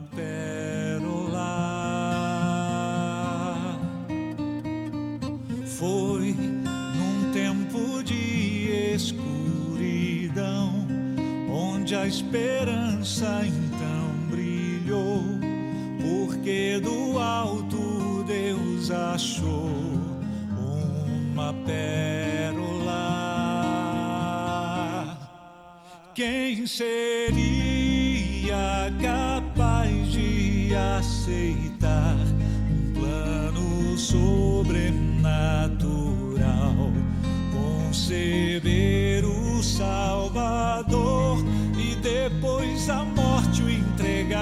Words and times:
uma 0.00 0.08
pérola. 0.16 1.50
Foi 5.66 6.32
num 6.32 7.32
tempo 7.32 8.02
de 8.02 8.94
escuridão, 8.94 10.86
onde 11.50 11.94
a 11.94 12.06
esperança 12.06 12.49
depois 42.80 42.88
a 42.88 43.04
morte 43.04 43.62
o 43.62 43.70
entregar. 43.70 44.40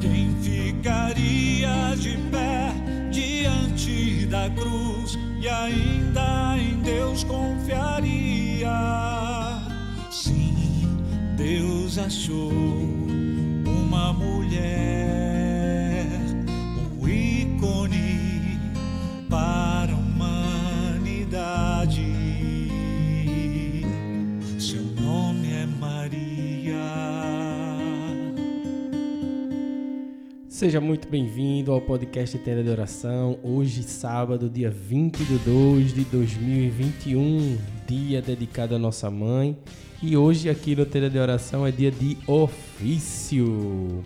Quem 0.00 0.34
ficaria 0.40 1.96
de 1.96 2.16
pé 2.30 2.72
diante 3.10 4.26
da 4.26 4.48
cruz 4.50 5.18
e 5.40 5.48
ainda 5.48 6.56
em 6.56 6.80
Deus 6.82 7.24
confiaria? 7.24 8.70
Deus 11.36 11.98
achou 11.98 12.89
Seja 30.60 30.78
muito 30.78 31.08
bem-vindo 31.08 31.72
ao 31.72 31.80
podcast 31.80 32.36
Tenda 32.36 32.62
de 32.62 32.68
Oração. 32.68 33.38
Hoje, 33.42 33.82
sábado, 33.82 34.46
dia 34.46 34.70
20 34.70 35.24
de 35.24 35.38
2 35.38 35.94
de 35.94 36.04
2021, 36.04 37.56
dia 37.88 38.20
dedicado 38.20 38.74
à 38.74 38.78
nossa 38.78 39.10
mãe. 39.10 39.56
E 40.02 40.18
hoje 40.18 40.50
aqui 40.50 40.76
no 40.76 40.84
Tenda 40.84 41.08
de 41.08 41.18
Oração 41.18 41.66
é 41.66 41.72
dia 41.72 41.90
de 41.90 42.18
ofício. 42.26 44.04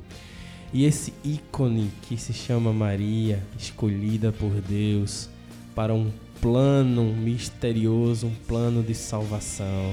E 0.72 0.84
esse 0.84 1.12
ícone 1.24 1.91
que 2.02 2.16
se 2.16 2.33
chama 2.33 2.72
Maria, 2.72 3.42
escolhida 3.58 4.30
por 4.30 4.52
Deus 4.61 5.28
para 5.74 5.92
um 5.92 6.12
plano 6.41 7.12
misterioso, 7.12 8.28
um 8.28 8.34
plano 8.46 8.80
de 8.80 8.94
salvação. 8.94 9.92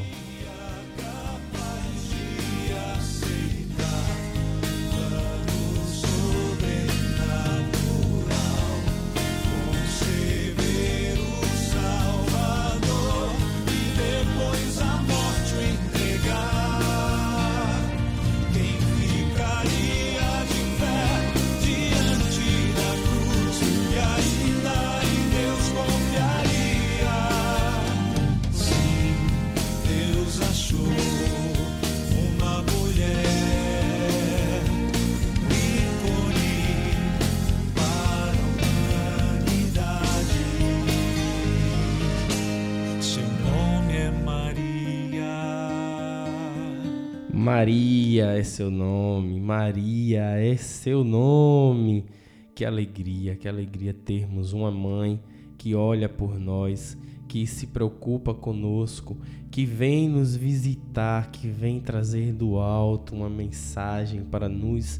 Maria 48.21 48.39
é 48.39 48.43
seu 48.43 48.69
nome, 48.69 49.39
Maria 49.39 50.21
é 50.37 50.55
seu 50.55 51.03
nome. 51.03 52.05
Que 52.53 52.63
alegria, 52.63 53.35
que 53.35 53.47
alegria 53.47 53.95
termos 53.95 54.53
uma 54.53 54.69
mãe 54.69 55.19
que 55.57 55.73
olha 55.73 56.07
por 56.07 56.39
nós, 56.39 56.95
que 57.27 57.47
se 57.47 57.65
preocupa 57.65 58.31
conosco, 58.31 59.17
que 59.49 59.65
vem 59.65 60.07
nos 60.07 60.35
visitar, 60.35 61.31
que 61.31 61.47
vem 61.47 61.79
trazer 61.79 62.31
do 62.31 62.59
alto 62.59 63.15
uma 63.15 63.27
mensagem 63.27 64.23
para 64.23 64.47
nos 64.47 64.99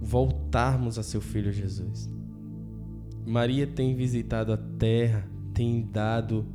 voltarmos 0.00 0.98
a 0.98 1.02
seu 1.02 1.20
filho 1.20 1.52
Jesus. 1.52 2.08
Maria 3.26 3.66
tem 3.66 3.94
visitado 3.94 4.54
a 4.54 4.56
terra, 4.56 5.28
tem 5.52 5.82
dado 5.82 6.46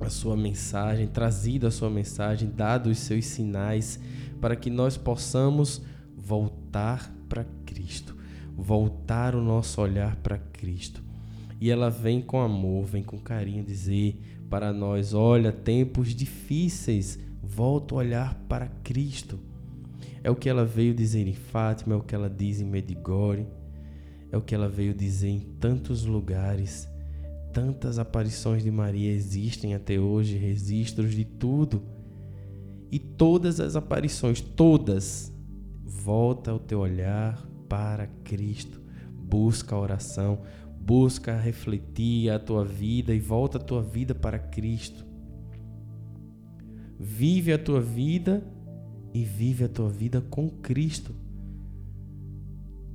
a 0.00 0.10
sua 0.10 0.36
mensagem, 0.36 1.06
trazido 1.06 1.66
a 1.66 1.70
sua 1.70 1.90
mensagem, 1.90 2.50
dado 2.54 2.90
os 2.90 2.98
seus 2.98 3.26
sinais 3.26 4.00
para 4.40 4.56
que 4.56 4.70
nós 4.70 4.96
possamos 4.96 5.82
voltar 6.16 7.14
para 7.28 7.44
Cristo, 7.64 8.16
voltar 8.56 9.34
o 9.34 9.42
nosso 9.42 9.80
olhar 9.80 10.16
para 10.16 10.38
Cristo. 10.38 11.02
E 11.60 11.70
ela 11.70 11.88
vem 11.88 12.20
com 12.20 12.40
amor, 12.40 12.84
vem 12.84 13.02
com 13.02 13.18
carinho 13.18 13.64
dizer 13.64 14.20
para 14.50 14.72
nós: 14.72 15.14
olha, 15.14 15.52
tempos 15.52 16.14
difíceis, 16.14 17.18
volta 17.42 17.94
o 17.94 17.98
olhar 17.98 18.34
para 18.48 18.68
Cristo. 18.82 19.38
É 20.22 20.30
o 20.30 20.36
que 20.36 20.48
ela 20.48 20.64
veio 20.64 20.94
dizer 20.94 21.26
em 21.26 21.34
Fátima, 21.34 21.94
é 21.94 21.98
o 21.98 22.02
que 22.02 22.14
ela 22.14 22.30
diz 22.30 22.60
em 22.60 22.64
Medigore, 22.64 23.46
é 24.32 24.36
o 24.36 24.40
que 24.40 24.54
ela 24.54 24.68
veio 24.68 24.94
dizer 24.94 25.28
em 25.28 25.40
tantos 25.60 26.04
lugares 26.04 26.88
tantas 27.54 28.00
aparições 28.00 28.64
de 28.64 28.70
Maria 28.70 29.12
existem 29.12 29.74
até 29.74 29.98
hoje, 29.98 30.36
registros 30.36 31.14
de 31.14 31.24
tudo. 31.24 31.80
E 32.90 32.98
todas 32.98 33.60
as 33.60 33.76
aparições, 33.76 34.40
todas, 34.40 35.32
volta 35.84 36.52
o 36.52 36.58
teu 36.58 36.80
olhar 36.80 37.46
para 37.68 38.08
Cristo. 38.24 38.82
Busca 39.12 39.76
a 39.76 39.78
oração, 39.78 40.40
busca 40.80 41.38
refletir 41.38 42.28
a 42.30 42.40
tua 42.40 42.64
vida 42.64 43.14
e 43.14 43.20
volta 43.20 43.56
a 43.56 43.60
tua 43.60 43.82
vida 43.82 44.14
para 44.16 44.38
Cristo. 44.38 45.06
Vive 46.98 47.52
a 47.52 47.58
tua 47.58 47.80
vida 47.80 48.44
e 49.12 49.24
vive 49.24 49.64
a 49.64 49.68
tua 49.68 49.88
vida 49.88 50.20
com 50.20 50.50
Cristo. 50.50 51.14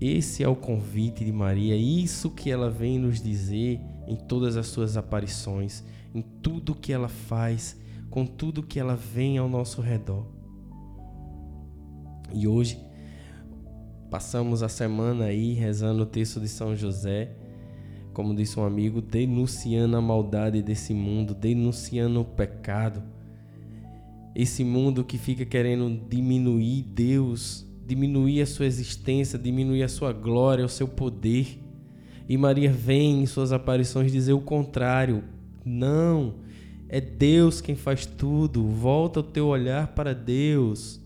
Esse 0.02 0.44
é 0.44 0.47
o 0.47 0.56
convite 0.56 1.24
de 1.24 1.31
Maria, 1.31 1.76
isso 1.76 2.30
que 2.30 2.50
ela 2.50 2.70
vem 2.70 3.00
nos 3.00 3.22
dizer 3.22 3.81
em 4.09 4.16
todas 4.16 4.58
as 4.58 4.66
suas 4.68 4.97
aparições, 4.97 5.84
em 6.14 6.22
tudo 6.22 6.73
que 6.73 6.91
ela 6.91 7.08
faz, 7.08 7.79
com 8.09 8.26
tudo 8.26 8.64
que 8.64 8.79
ela 8.79 8.96
vem 8.96 9.38
ao 9.38 9.47
nosso 9.47 9.82
redor. 9.82 10.26
E 12.34 12.47
hoje 12.47 12.79
passamos 14.09 14.64
a 14.64 14.67
semana 14.67 15.26
aí 15.26 15.53
rezando 15.53 16.02
o 16.02 16.08
texto 16.08 16.40
de 16.40 16.47
São 16.47 16.76
José, 16.76 17.35
como 18.11 18.35
disse 18.35 18.59
um 18.59 18.66
amigo, 18.66 19.00
denunciando 19.00 19.96
a 19.96 20.02
maldade 20.02 20.64
desse 20.64 20.94
mundo, 20.94 21.35
denunciando 21.35 22.20
o 22.20 22.26
pecado. 22.26 23.03
Esse 24.35 24.64
mundo 24.64 25.03
que 25.03 25.20
fica 25.20 25.46
querendo 25.46 26.02
diminuir 26.09 26.84
Deus, 26.84 27.66
diminuir 27.85 28.41
a 28.41 28.46
sua 28.47 28.66
existência, 28.66 29.38
diminuir 29.38 29.84
a 29.84 29.88
sua 29.88 30.12
glória, 30.12 30.66
o 30.66 30.70
seu 30.70 30.88
poder. 30.88 31.68
E 32.29 32.37
Maria 32.37 32.72
vem 32.72 33.23
em 33.23 33.26
suas 33.26 33.52
aparições 33.52 34.11
dizer 34.11 34.34
o 34.34 34.40
contrário. 34.40 35.23
Não, 35.66 36.35
é 36.87 37.02
Deus 37.02 37.59
quem 37.59 37.76
faz 37.76 38.05
tudo. 38.05 38.67
Volta 38.67 39.22
o 39.22 39.23
teu 39.23 39.47
olhar 39.47 39.87
para 39.96 40.14
Deus. 40.14 41.02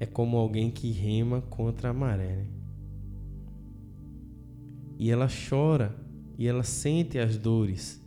É 0.00 0.06
como 0.06 0.38
alguém 0.38 0.70
que 0.70 0.90
rema 0.90 1.42
contra 1.42 1.90
a 1.90 1.92
maré. 1.92 2.36
Né? 2.36 2.46
E 4.98 5.10
ela 5.10 5.28
chora 5.28 5.94
e 6.38 6.46
ela 6.48 6.62
sente 6.62 7.18
as 7.18 7.36
dores. 7.36 8.02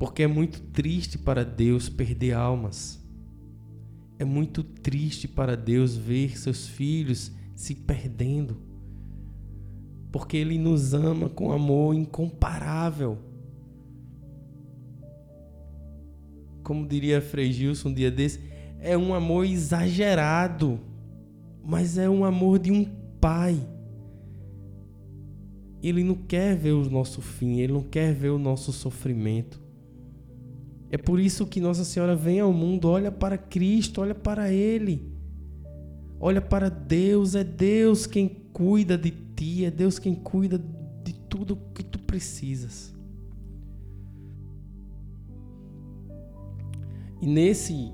Porque 0.00 0.24
é 0.24 0.26
muito 0.26 0.60
triste 0.60 1.16
para 1.16 1.44
Deus 1.44 1.88
perder 1.88 2.32
almas. 2.32 3.00
É 4.18 4.24
muito 4.24 4.64
triste 4.64 5.28
para 5.28 5.56
Deus 5.56 5.96
ver 5.96 6.36
seus 6.36 6.66
filhos 6.66 7.30
se 7.54 7.74
perdendo. 7.74 8.56
Porque 10.12 10.36
Ele 10.36 10.58
nos 10.58 10.94
ama 10.94 11.28
com 11.28 11.52
amor 11.52 11.94
incomparável. 11.94 13.18
como 16.64 16.88
diria 16.88 17.20
Frei 17.20 17.52
Gilson 17.52 17.90
um 17.90 17.94
dia 17.94 18.10
desse, 18.10 18.40
é 18.80 18.96
um 18.96 19.14
amor 19.14 19.44
exagerado, 19.44 20.80
mas 21.62 21.98
é 21.98 22.08
um 22.08 22.24
amor 22.24 22.58
de 22.58 22.72
um 22.72 22.84
pai. 23.20 23.60
Ele 25.82 26.02
não 26.02 26.14
quer 26.14 26.56
ver 26.56 26.72
o 26.72 26.88
nosso 26.90 27.20
fim, 27.20 27.60
ele 27.60 27.74
não 27.74 27.82
quer 27.82 28.14
ver 28.14 28.30
o 28.30 28.38
nosso 28.38 28.72
sofrimento. 28.72 29.62
É 30.90 30.96
por 30.96 31.20
isso 31.20 31.46
que 31.46 31.60
Nossa 31.60 31.84
Senhora 31.84 32.16
vem 32.16 32.40
ao 32.40 32.52
mundo, 32.52 32.88
olha 32.88 33.10
para 33.10 33.36
Cristo, 33.36 34.00
olha 34.00 34.14
para 34.14 34.50
Ele. 34.50 35.13
Olha 36.20 36.40
para 36.40 36.68
Deus, 36.68 37.34
é 37.34 37.44
Deus 37.44 38.06
quem 38.06 38.28
cuida 38.28 38.96
de 38.96 39.10
ti, 39.10 39.64
é 39.64 39.70
Deus 39.70 39.98
quem 39.98 40.14
cuida 40.14 40.58
de 41.02 41.12
tudo 41.12 41.56
que 41.74 41.82
tu 41.82 41.98
precisas. 41.98 42.94
E 47.20 47.26
nesse 47.26 47.92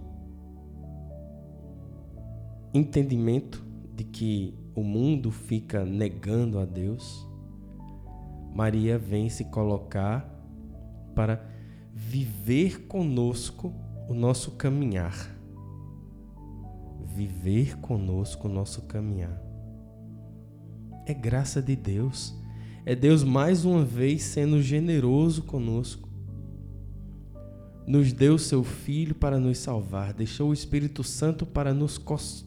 entendimento 2.75 3.65
de 3.95 4.05
que 4.05 4.55
o 4.75 4.83
mundo 4.83 5.31
fica 5.31 5.85
negando 5.85 6.59
a 6.59 6.65
Deus, 6.65 7.27
Maria 8.55 8.99
vem 8.99 9.29
se 9.29 9.45
colocar 9.47 10.29
para 11.15 11.45
viver 11.93 12.87
conosco 12.87 13.73
o 14.09 14.15
nosso 14.15 14.53
caminhar. 14.53 15.40
Viver 17.07 17.77
conosco 17.79 18.49
o 18.49 18.53
nosso 18.53 18.83
caminhar. 18.83 19.41
É 21.07 21.15
graça 21.15 21.61
de 21.61 21.75
Deus. 21.75 22.35
É 22.85 22.95
Deus 22.95 23.23
mais 23.23 23.65
uma 23.65 23.85
vez 23.85 24.23
sendo 24.23 24.63
generoso 24.63 25.43
conosco. 25.43 26.09
Nos 27.87 28.13
deu 28.13 28.39
seu 28.39 28.63
Filho 28.63 29.15
para 29.15 29.39
nos 29.39 29.59
salvar, 29.59 30.13
deixou 30.13 30.51
o 30.51 30.53
Espírito 30.53 31.03
Santo 31.03 31.45
para 31.45 31.75
nos, 31.75 32.01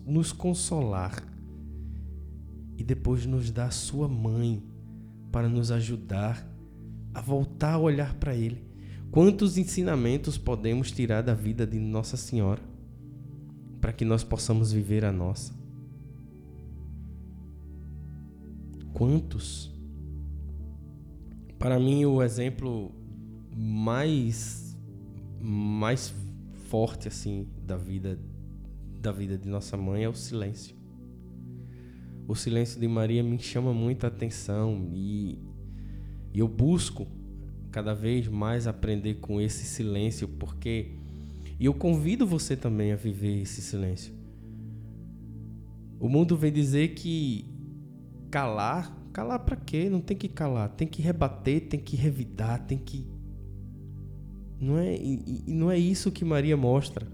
nos 0.05 0.31
consolar 0.31 1.21
e 2.77 2.83
depois 2.83 3.25
nos 3.25 3.51
dá 3.51 3.69
sua 3.69 4.07
mãe 4.07 4.63
para 5.31 5.49
nos 5.49 5.71
ajudar 5.71 6.47
a 7.13 7.21
voltar 7.21 7.73
a 7.73 7.79
olhar 7.79 8.13
para 8.15 8.35
Ele. 8.35 8.63
Quantos 9.11 9.57
ensinamentos 9.57 10.38
podemos 10.38 10.91
tirar 10.91 11.21
da 11.21 11.33
vida 11.33 11.67
de 11.67 11.77
Nossa 11.79 12.17
Senhora 12.17 12.72
para 13.83 13.91
que 13.91 14.06
nós 14.06 14.24
possamos 14.24 14.71
viver 14.71 15.03
a 15.03 15.12
nossa? 15.12 15.53
Quantos? 18.94 19.69
Para 21.59 21.77
mim, 21.77 22.06
o 22.06 22.24
exemplo 22.24 22.95
mais 23.53 24.80
mais 25.41 26.15
forte 26.69 27.09
assim 27.09 27.45
da 27.68 27.75
vida 27.75 28.18
da 29.01 29.12
vida 29.12 29.38
de 29.38 29.50
nossa 29.50 29.75
mãe 29.75 30.06
é 30.06 30.07
o 30.07 30.15
silêncio 30.15 30.77
o 32.25 32.35
silêncio 32.35 32.80
de 32.80 32.88
Maria 32.88 33.21
me 33.21 33.38
chama 33.38 33.74
muita 33.74 34.07
atenção 34.07 34.88
e, 34.94 35.38
e 36.33 36.39
eu 36.39 36.47
busco 36.47 37.06
cada 37.69 37.94
vez 37.94 38.30
mais 38.30 38.65
aprender 38.65 39.15
com 39.15 39.41
esse 39.41 39.65
silêncio, 39.65 40.27
porque 40.27 41.02
e 41.59 41.65
eu 41.65 41.73
convido 41.73 42.25
você 42.25 42.55
também 42.55 42.91
a 42.91 42.95
viver 42.95 43.41
esse 43.41 43.61
silêncio. 43.61 44.13
O 46.00 46.09
mundo 46.09 46.35
vem 46.35 46.51
dizer 46.51 46.89
que 46.89 47.45
calar, 48.29 48.95
calar 49.13 49.39
para 49.39 49.55
quê? 49.55 49.89
Não 49.89 50.01
tem 50.01 50.17
que 50.17 50.27
calar, 50.27 50.69
tem 50.69 50.88
que 50.88 51.01
rebater, 51.01 51.67
tem 51.67 51.79
que 51.79 51.95
revidar, 51.95 52.65
tem 52.65 52.77
que 52.77 53.07
não 54.59 54.77
é 54.77 54.95
e, 54.95 55.44
não 55.47 55.69
é 55.69 55.77
isso 55.77 56.11
que 56.11 56.23
Maria 56.23 56.55
mostra. 56.55 57.07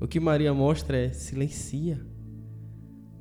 O 0.00 0.08
que 0.08 0.18
Maria 0.18 0.52
mostra 0.52 0.96
é 0.96 1.12
silencia 1.12 2.00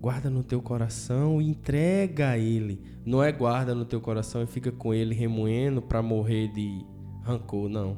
guarda 0.02 0.32
no 0.32 0.44
teu 0.44 0.60
coração 0.62 1.40
e 1.40 1.48
entrega 1.48 2.30
a 2.30 2.38
ele. 2.38 2.82
Não 3.06 3.24
é 3.24 3.32
guarda 3.32 3.76
no 3.76 3.86
teu 3.86 4.02
coração 4.02 4.42
e 4.42 4.48
fica 4.48 4.72
com 4.72 4.92
ele 4.92 5.14
remoendo 5.14 5.80
para 5.80 6.02
morrer 6.02 6.52
de 6.52 6.84
rancor, 7.24 7.70
não. 7.70 7.96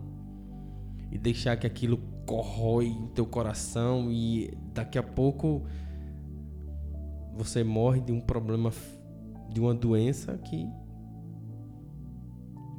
E 1.09 1.17
deixar 1.17 1.55
que 1.55 1.65
aquilo 1.65 1.97
corrói 2.25 2.89
o 2.89 3.07
teu 3.07 3.25
coração 3.25 4.11
e 4.11 4.51
daqui 4.73 4.97
a 4.97 5.03
pouco 5.03 5.63
você 7.35 7.63
morre 7.63 8.01
de 8.01 8.11
um 8.11 8.21
problema 8.21 8.71
de 9.49 9.59
uma 9.59 9.73
doença 9.73 10.37
que 10.37 10.67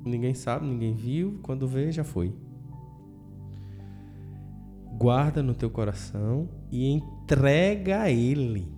ninguém 0.04 0.34
sabe, 0.34 0.66
ninguém 0.66 0.94
viu, 0.94 1.40
quando 1.42 1.66
vê 1.66 1.90
já 1.90 2.04
foi. 2.04 2.34
Guarda 4.98 5.42
no 5.42 5.54
teu 5.54 5.70
coração 5.70 6.48
e 6.70 6.88
entrega 6.88 8.02
a 8.02 8.10
ele 8.10 8.74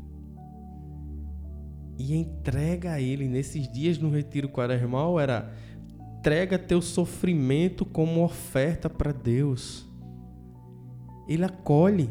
e 1.98 2.14
entrega 2.14 2.92
a 2.92 3.00
Ele. 3.00 3.28
Nesses 3.28 3.70
dias 3.70 3.98
no 3.98 4.10
retiro 4.10 4.48
quaresmal 4.48 5.18
era 5.18 5.52
entrega 6.18 6.58
teu 6.58 6.82
sofrimento 6.82 7.84
como 7.84 8.24
oferta 8.24 8.90
para 8.90 9.12
Deus. 9.12 9.85
Ele 11.28 11.44
acolhe. 11.44 12.11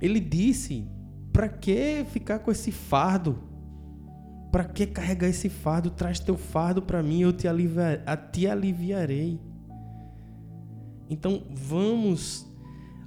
Ele 0.00 0.20
disse: 0.20 0.88
para 1.32 1.48
que 1.48 2.04
ficar 2.10 2.40
com 2.40 2.50
esse 2.50 2.70
fardo? 2.70 3.38
Para 4.50 4.64
que 4.64 4.86
carregar 4.86 5.28
esse 5.28 5.48
fardo? 5.48 5.90
Traz 5.90 6.20
teu 6.20 6.36
fardo 6.36 6.82
para 6.82 7.02
mim, 7.02 7.20
eu 7.20 7.32
te, 7.32 7.48
aliviar, 7.48 8.00
te 8.30 8.46
aliviarei. 8.46 9.40
Então 11.08 11.44
vamos 11.50 12.46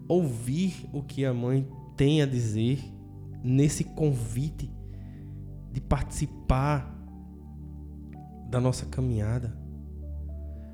ouvir 0.07 0.87
o 0.91 1.03
que 1.03 1.23
a 1.23 1.33
mãe 1.33 1.67
tem 1.95 2.21
a 2.21 2.25
dizer 2.25 2.79
nesse 3.43 3.83
convite 3.83 4.71
de 5.71 5.79
participar 5.79 6.91
da 8.49 8.59
nossa 8.59 8.85
caminhada. 8.87 9.55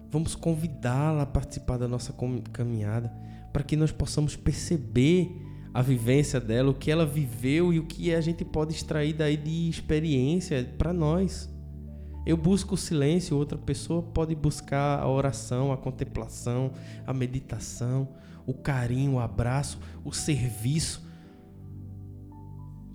Vamos 0.09 0.35
convidá-la 0.35 1.23
a 1.23 1.25
participar 1.25 1.77
da 1.77 1.87
nossa 1.87 2.13
caminhada 2.51 3.13
para 3.51 3.63
que 3.63 3.75
nós 3.75 3.91
possamos 3.91 4.35
perceber 4.35 5.31
a 5.73 5.81
vivência 5.81 6.39
dela, 6.39 6.71
o 6.71 6.73
que 6.73 6.91
ela 6.91 7.05
viveu 7.05 7.71
e 7.73 7.79
o 7.79 7.85
que 7.85 8.13
a 8.13 8.21
gente 8.21 8.43
pode 8.43 8.73
extrair 8.73 9.13
daí 9.13 9.37
de 9.37 9.69
experiência 9.69 10.73
para 10.77 10.91
nós. 10.91 11.49
Eu 12.25 12.37
busco 12.37 12.75
o 12.75 12.77
silêncio, 12.77 13.37
outra 13.37 13.57
pessoa 13.57 14.03
pode 14.03 14.35
buscar 14.35 14.99
a 14.99 15.07
oração, 15.07 15.71
a 15.71 15.77
contemplação, 15.77 16.71
a 17.07 17.13
meditação, 17.13 18.09
o 18.45 18.53
carinho, 18.53 19.13
o 19.13 19.19
abraço, 19.19 19.79
o 20.03 20.11
serviço. 20.11 21.07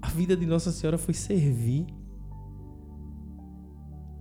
A 0.00 0.08
vida 0.08 0.36
de 0.36 0.46
Nossa 0.46 0.70
Senhora 0.70 0.98
foi 0.98 1.14
servir. 1.14 1.86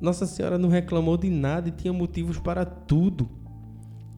Nossa 0.01 0.25
Senhora 0.25 0.57
não 0.57 0.69
reclamou 0.69 1.17
de 1.17 1.29
nada 1.29 1.69
e 1.69 1.71
tinha 1.71 1.93
motivos 1.93 2.39
para 2.39 2.65
tudo. 2.65 3.29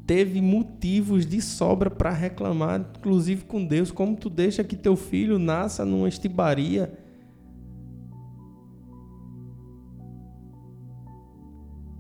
Teve 0.08 0.42
motivos 0.42 1.26
de 1.26 1.42
sobra 1.42 1.92
para 1.92 2.12
reclamar, 2.12 2.80
inclusive 2.98 3.44
com 3.44 3.66
Deus. 3.66 3.92
Como 3.92 4.16
tu 4.16 4.30
deixa 4.30 4.64
que 4.64 4.78
teu 4.78 4.96
filho 4.96 5.38
nasça 5.38 5.84
numa 5.84 6.08
estibaria? 6.08 6.98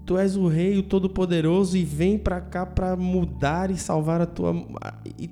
Tu 0.05 0.17
és 0.17 0.37
o 0.37 0.47
Rei, 0.47 0.77
o 0.77 0.83
Todo-Poderoso, 0.83 1.75
e 1.75 1.83
vem 1.83 2.17
para 2.17 2.39
cá 2.39 2.65
para 2.65 2.95
mudar 2.95 3.69
e 3.69 3.77
salvar 3.77 4.21
a 4.21 4.25
tua. 4.25 4.53
E 5.19 5.29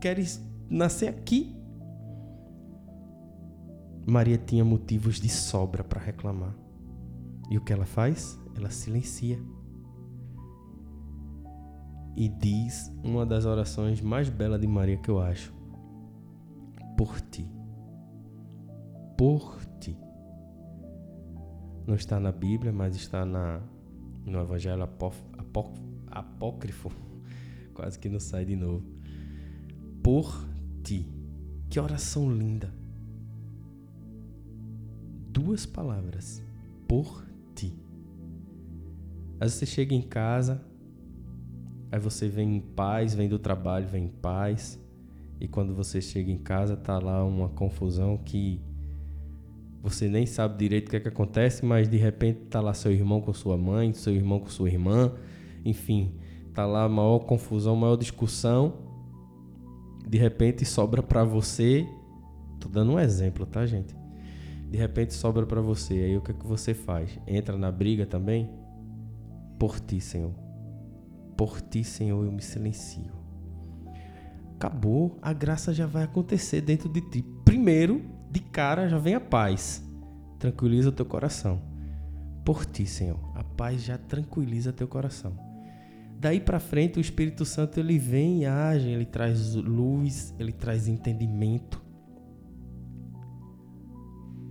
queres 0.00 0.42
nascer 0.70 1.08
aqui? 1.08 1.54
Maria 4.06 4.38
tinha 4.38 4.64
motivos 4.64 5.20
de 5.20 5.28
sobra 5.28 5.84
para 5.84 6.00
reclamar. 6.00 6.54
E 7.50 7.58
o 7.58 7.60
que 7.60 7.70
ela 7.70 7.84
faz? 7.84 8.38
Ela 8.56 8.70
silencia. 8.70 9.38
E 12.16 12.28
diz 12.28 12.92
uma 13.02 13.26
das 13.26 13.44
orações 13.44 14.00
mais 14.00 14.28
belas 14.28 14.60
de 14.60 14.66
Maria 14.66 14.96
que 14.96 15.08
eu 15.08 15.20
acho: 15.20 15.52
Por 16.96 17.20
ti. 17.20 17.48
Por 19.16 19.58
ti. 19.80 19.96
Não 21.86 21.94
está 21.94 22.18
na 22.18 22.32
Bíblia, 22.32 22.72
mas 22.72 22.96
está 22.96 23.24
na, 23.24 23.60
no 24.24 24.40
Evangelho 24.40 24.82
apóf, 24.82 25.22
apó, 25.36 25.72
Apócrifo. 26.06 26.90
Quase 27.74 27.98
que 27.98 28.08
não 28.08 28.20
sai 28.20 28.44
de 28.44 28.56
novo. 28.56 28.84
Por 30.02 30.48
ti. 30.82 31.08
Que 31.68 31.80
oração 31.80 32.32
linda. 32.32 32.72
Duas 35.32 35.66
palavras. 35.66 36.42
Por 36.86 37.24
Aí 39.40 39.50
você 39.50 39.66
chega 39.66 39.94
em 39.94 40.00
casa, 40.00 40.64
aí 41.94 42.00
você 42.00 42.28
vem 42.28 42.56
em 42.56 42.60
paz, 42.60 43.14
vem 43.14 43.28
do 43.28 43.38
trabalho, 43.38 43.86
vem 43.86 44.06
em 44.06 44.08
paz. 44.08 44.80
E 45.40 45.46
quando 45.46 45.72
você 45.76 46.00
chega 46.00 46.30
em 46.30 46.38
casa, 46.38 46.76
tá 46.76 46.98
lá 46.98 47.24
uma 47.24 47.48
confusão 47.48 48.16
que 48.16 48.60
você 49.80 50.08
nem 50.08 50.26
sabe 50.26 50.58
direito 50.58 50.88
o 50.88 50.90
que 50.90 50.96
é 50.96 51.00
que 51.00 51.06
acontece, 51.06 51.64
mas 51.64 51.88
de 51.88 51.96
repente 51.96 52.40
tá 52.50 52.60
lá 52.60 52.74
seu 52.74 52.90
irmão 52.90 53.20
com 53.20 53.32
sua 53.32 53.56
mãe, 53.56 53.92
seu 53.92 54.12
irmão 54.12 54.40
com 54.40 54.48
sua 54.48 54.68
irmã, 54.68 55.12
enfim, 55.64 56.14
tá 56.52 56.66
lá 56.66 56.88
maior 56.88 57.20
confusão, 57.20 57.76
maior 57.76 57.96
discussão. 57.96 58.74
De 60.08 60.18
repente 60.18 60.64
sobra 60.64 61.00
para 61.00 61.22
você. 61.22 61.86
Tô 62.58 62.68
dando 62.68 62.92
um 62.92 62.98
exemplo, 62.98 63.46
tá, 63.46 63.64
gente? 63.66 63.94
De 64.68 64.76
repente 64.76 65.14
sobra 65.14 65.46
para 65.46 65.60
você. 65.60 65.94
Aí 65.94 66.16
o 66.16 66.20
que 66.20 66.32
é 66.32 66.34
que 66.34 66.46
você 66.46 66.74
faz? 66.74 67.20
Entra 67.24 67.56
na 67.56 67.70
briga 67.70 68.04
também? 68.04 68.50
Por 69.60 69.78
ti, 69.78 70.00
Senhor. 70.00 70.32
Por 71.36 71.60
ti, 71.60 71.82
Senhor, 71.82 72.24
eu 72.24 72.32
me 72.32 72.42
silencio. 72.42 73.12
Acabou, 74.56 75.18
a 75.20 75.32
graça 75.32 75.74
já 75.74 75.86
vai 75.86 76.04
acontecer 76.04 76.60
dentro 76.60 76.88
de 76.88 77.00
ti. 77.00 77.24
Primeiro, 77.44 78.02
de 78.30 78.40
cara, 78.40 78.88
já 78.88 78.98
vem 78.98 79.14
a 79.14 79.20
paz. 79.20 79.82
Tranquiliza 80.38 80.88
o 80.88 80.92
teu 80.92 81.04
coração. 81.04 81.60
Por 82.44 82.64
ti, 82.64 82.86
Senhor. 82.86 83.18
A 83.34 83.42
paz 83.42 83.82
já 83.82 83.98
tranquiliza 83.98 84.72
teu 84.72 84.86
coração. 84.86 85.36
Daí 86.18 86.40
para 86.40 86.60
frente, 86.60 86.98
o 86.98 87.00
Espírito 87.00 87.44
Santo 87.44 87.78
ele 87.78 87.98
vem 87.98 88.42
e 88.42 88.46
age, 88.46 88.88
ele 88.88 89.04
traz 89.04 89.54
luz, 89.54 90.34
ele 90.38 90.52
traz 90.52 90.88
entendimento. 90.88 91.82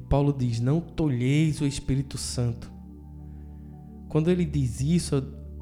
Paulo 0.10 0.32
diz: 0.32 0.60
Não 0.60 0.80
tolheis 0.80 1.62
o 1.62 1.66
Espírito 1.66 2.18
Santo. 2.18 2.72
Quando 4.10 4.30
ele 4.30 4.46
diz 4.46 4.82
isso, 4.82 5.16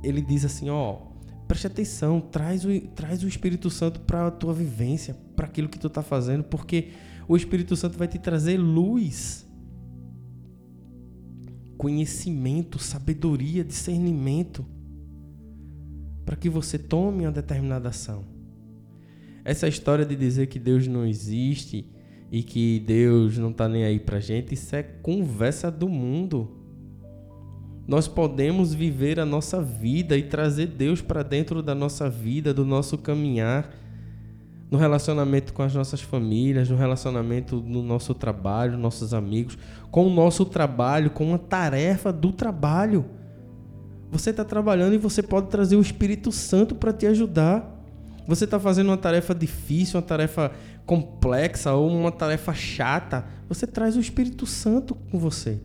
ele 0.03 0.21
diz 0.21 0.43
assim: 0.43 0.69
Ó, 0.69 1.10
preste 1.51 1.67
atenção, 1.67 2.21
traz 2.21 2.63
o, 2.63 2.69
traz 2.95 3.23
o 3.23 3.27
Espírito 3.27 3.69
Santo 3.69 3.99
para 3.99 4.27
a 4.27 4.31
tua 4.31 4.53
vivência, 4.53 5.13
para 5.35 5.47
aquilo 5.47 5.67
que 5.67 5.77
tu 5.77 5.87
está 5.87 6.01
fazendo, 6.01 6.45
porque 6.45 6.91
o 7.27 7.35
Espírito 7.35 7.75
Santo 7.75 7.97
vai 7.97 8.07
te 8.07 8.17
trazer 8.17 8.57
luz, 8.57 9.45
conhecimento, 11.77 12.79
sabedoria, 12.79 13.65
discernimento 13.65 14.65
para 16.25 16.37
que 16.37 16.49
você 16.49 16.79
tome 16.79 17.25
uma 17.25 17.33
determinada 17.33 17.89
ação. 17.89 18.23
Essa 19.43 19.67
história 19.67 20.05
de 20.05 20.15
dizer 20.15 20.47
que 20.47 20.57
Deus 20.57 20.87
não 20.87 21.05
existe 21.05 21.85
e 22.31 22.43
que 22.43 22.79
Deus 22.79 23.37
não 23.37 23.51
está 23.51 23.67
nem 23.67 23.83
aí 23.83 23.99
para 23.99 24.21
gente, 24.21 24.53
isso 24.53 24.73
é 24.73 24.83
conversa 24.83 25.69
do 25.69 25.89
mundo. 25.89 26.60
Nós 27.91 28.07
podemos 28.07 28.73
viver 28.73 29.19
a 29.19 29.25
nossa 29.25 29.61
vida 29.61 30.17
e 30.17 30.23
trazer 30.23 30.67
Deus 30.67 31.01
para 31.01 31.23
dentro 31.23 31.61
da 31.61 31.75
nossa 31.75 32.09
vida, 32.09 32.53
do 32.53 32.63
nosso 32.63 32.97
caminhar, 32.97 33.69
no 34.71 34.77
relacionamento 34.77 35.51
com 35.51 35.61
as 35.61 35.75
nossas 35.75 35.99
famílias, 35.99 36.69
no 36.69 36.77
relacionamento 36.77 37.57
no 37.57 37.83
nosso 37.83 38.13
trabalho, 38.13 38.77
nossos 38.77 39.13
amigos, 39.13 39.57
com 39.91 40.07
o 40.07 40.09
nosso 40.09 40.45
trabalho, 40.45 41.09
com 41.09 41.35
a 41.35 41.37
tarefa 41.37 42.13
do 42.13 42.31
trabalho. 42.31 43.03
Você 44.09 44.29
está 44.29 44.45
trabalhando 44.45 44.93
e 44.93 44.97
você 44.97 45.21
pode 45.21 45.49
trazer 45.49 45.75
o 45.75 45.81
Espírito 45.81 46.31
Santo 46.31 46.73
para 46.73 46.93
te 46.93 47.05
ajudar. 47.07 47.77
Você 48.25 48.45
está 48.45 48.57
fazendo 48.57 48.87
uma 48.87 48.97
tarefa 48.97 49.35
difícil, 49.35 49.99
uma 49.99 50.07
tarefa 50.07 50.53
complexa 50.85 51.73
ou 51.73 51.89
uma 51.89 52.09
tarefa 52.09 52.53
chata. 52.53 53.25
Você 53.49 53.67
traz 53.67 53.97
o 53.97 53.99
Espírito 53.99 54.45
Santo 54.45 54.95
com 54.95 55.19
você. 55.19 55.59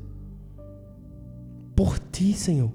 Por 1.77 1.99
ti, 1.99 2.33
Senhor. 2.33 2.73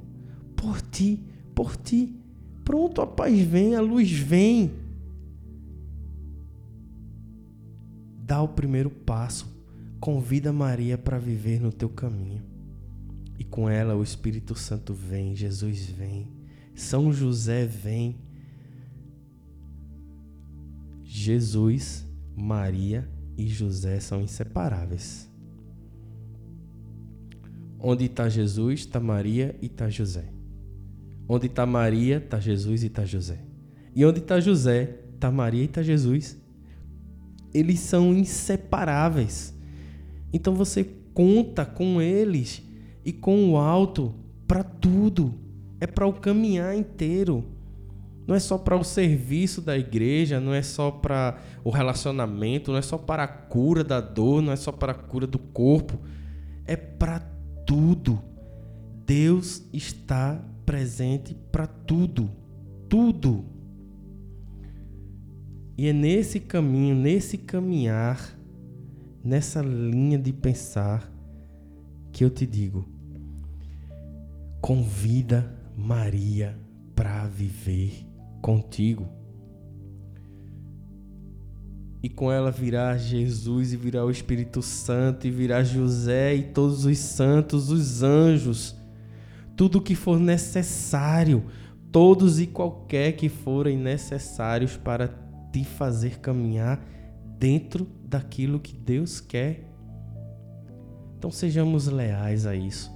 Por 0.55 0.79
ti, 0.79 1.19
por 1.55 1.75
ti. 1.75 2.15
Pronto, 2.63 3.01
a 3.01 3.07
paz 3.07 3.37
vem, 3.39 3.75
a 3.75 3.81
luz 3.81 4.11
vem. 4.11 4.71
Dá 8.23 8.41
o 8.41 8.47
primeiro 8.47 8.91
passo. 8.91 9.49
Convida 9.99 10.53
Maria 10.53 10.97
para 10.97 11.17
viver 11.17 11.59
no 11.59 11.71
teu 11.71 11.89
caminho. 11.89 12.43
E 13.37 13.43
com 13.43 13.67
ela 13.67 13.95
o 13.95 14.03
Espírito 14.03 14.53
Santo 14.53 14.93
vem, 14.93 15.35
Jesus 15.35 15.85
vem, 15.85 16.27
São 16.75 17.11
José 17.11 17.65
vem. 17.65 18.15
Jesus, 21.03 22.07
Maria 22.35 23.09
e 23.35 23.47
José 23.47 23.99
são 23.99 24.21
inseparáveis. 24.21 25.30
Onde 27.81 28.05
está 28.05 28.29
Jesus, 28.29 28.81
está 28.81 28.99
Maria 28.99 29.55
e 29.61 29.65
está 29.65 29.89
José. 29.89 30.25
Onde 31.27 31.47
está 31.47 31.65
Maria, 31.65 32.17
está 32.17 32.39
Jesus 32.39 32.83
e 32.83 32.87
está 32.87 33.05
José. 33.05 33.39
E 33.95 34.05
onde 34.05 34.19
está 34.19 34.39
José, 34.39 34.99
está 35.15 35.31
Maria 35.31 35.63
e 35.63 35.65
está 35.65 35.81
Jesus. 35.81 36.37
Eles 37.53 37.79
são 37.79 38.13
inseparáveis. 38.13 39.53
Então 40.31 40.53
você 40.53 40.83
conta 41.13 41.65
com 41.65 42.01
eles 42.01 42.61
e 43.03 43.11
com 43.11 43.51
o 43.51 43.57
alto 43.57 44.13
para 44.47 44.63
tudo. 44.63 45.33
É 45.79 45.87
para 45.87 46.05
o 46.05 46.13
caminhar 46.13 46.75
inteiro. 46.77 47.43
Não 48.27 48.35
é 48.35 48.39
só 48.39 48.57
para 48.57 48.77
o 48.77 48.83
serviço 48.83 49.61
da 49.61 49.77
igreja, 49.77 50.39
não 50.39 50.53
é 50.53 50.61
só 50.61 50.91
para 50.91 51.39
o 51.63 51.69
relacionamento, 51.69 52.71
não 52.71 52.77
é 52.77 52.81
só 52.81 52.97
para 52.97 53.23
a 53.23 53.27
cura 53.27 53.83
da 53.83 53.99
dor, 53.99 54.41
não 54.41 54.53
é 54.53 54.55
só 54.55 54.71
para 54.71 54.91
a 54.91 54.95
cura 54.95 55.25
do 55.25 55.39
corpo. 55.39 55.99
É 56.65 56.75
para 56.75 57.19
tudo. 57.71 58.21
Deus 59.05 59.63
está 59.71 60.43
presente 60.65 61.33
para 61.53 61.65
tudo. 61.65 62.29
Tudo. 62.89 63.45
E 65.77 65.87
é 65.87 65.93
nesse 65.93 66.41
caminho, 66.41 66.93
nesse 66.93 67.37
caminhar, 67.37 68.37
nessa 69.23 69.61
linha 69.61 70.19
de 70.19 70.33
pensar, 70.33 71.09
que 72.11 72.25
eu 72.25 72.29
te 72.29 72.45
digo: 72.45 72.85
convida 74.59 75.49
Maria 75.73 76.59
para 76.93 77.25
viver 77.25 78.05
contigo. 78.41 79.07
E 82.03 82.09
com 82.09 82.31
ela 82.31 82.49
virá 82.49 82.97
Jesus 82.97 83.73
e 83.73 83.77
virá 83.77 84.03
o 84.03 84.09
Espírito 84.09 84.61
Santo 84.61 85.27
e 85.27 85.31
virá 85.31 85.63
José 85.63 86.35
e 86.35 86.43
todos 86.43 86.85
os 86.85 86.97
santos, 86.97 87.69
os 87.69 88.01
anjos, 88.01 88.75
tudo 89.55 89.81
que 89.81 89.93
for 89.93 90.19
necessário, 90.19 91.43
todos 91.91 92.39
e 92.39 92.47
qualquer 92.47 93.11
que 93.13 93.29
forem 93.29 93.77
necessários 93.77 94.75
para 94.75 95.09
te 95.51 95.63
fazer 95.63 96.19
caminhar 96.19 96.83
dentro 97.37 97.87
daquilo 98.03 98.59
que 98.59 98.73
Deus 98.73 99.19
quer 99.19 99.71
então 101.21 101.29
sejamos 101.29 101.85
leais 101.85 102.47
a 102.47 102.55
isso. 102.55 102.91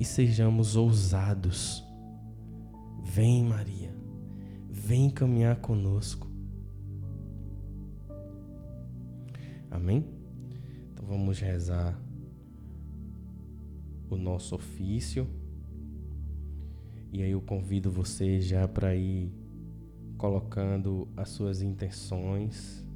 E 0.00 0.06
sejamos 0.06 0.74
ousados. 0.74 1.84
Vem, 3.04 3.44
Maria. 3.44 3.94
Vem 4.70 5.10
caminhar 5.10 5.56
conosco. 5.56 6.25
Amém? 9.76 10.04
Então 10.92 11.06
vamos 11.06 11.38
rezar 11.38 12.00
o 14.10 14.16
nosso 14.16 14.54
ofício. 14.54 15.28
E 17.12 17.22
aí 17.22 17.30
eu 17.30 17.40
convido 17.40 17.90
você 17.90 18.40
já 18.40 18.66
para 18.66 18.94
ir 18.96 19.32
colocando 20.18 21.08
as 21.16 21.28
suas 21.28 21.62
intenções 21.62 22.86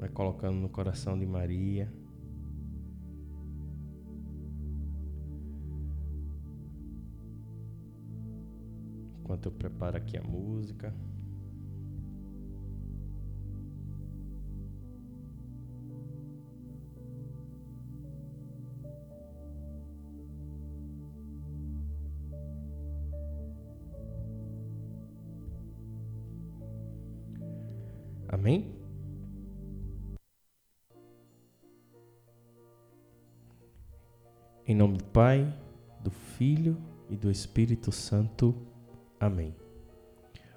Vai 0.00 0.08
colocando 0.08 0.56
no 0.56 0.70
coração 0.70 1.18
de 1.18 1.26
Maria. 1.26 1.92
Enquanto 9.20 9.44
eu 9.44 9.52
preparo 9.52 9.98
aqui 9.98 10.16
a 10.16 10.22
música. 10.22 10.94
Do 37.20 37.30
Espírito 37.30 37.92
Santo. 37.92 38.54
Amém. 39.18 39.54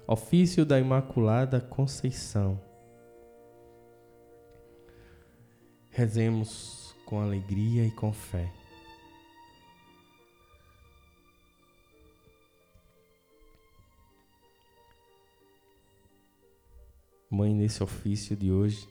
Ofício 0.06 0.64
da 0.64 0.80
Imaculada 0.80 1.60
Conceição. 1.60 2.60
Rezemos 5.90 6.94
com 7.04 7.20
alegria 7.20 7.86
e 7.86 7.90
com 7.90 8.12
fé. 8.12 8.50
Mãe, 17.30 17.54
nesse 17.54 17.82
ofício 17.82 18.34
de 18.36 18.50
hoje, 18.50 18.88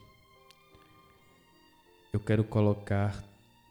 eu 2.12 2.20
quero 2.20 2.44
colocar 2.44 3.24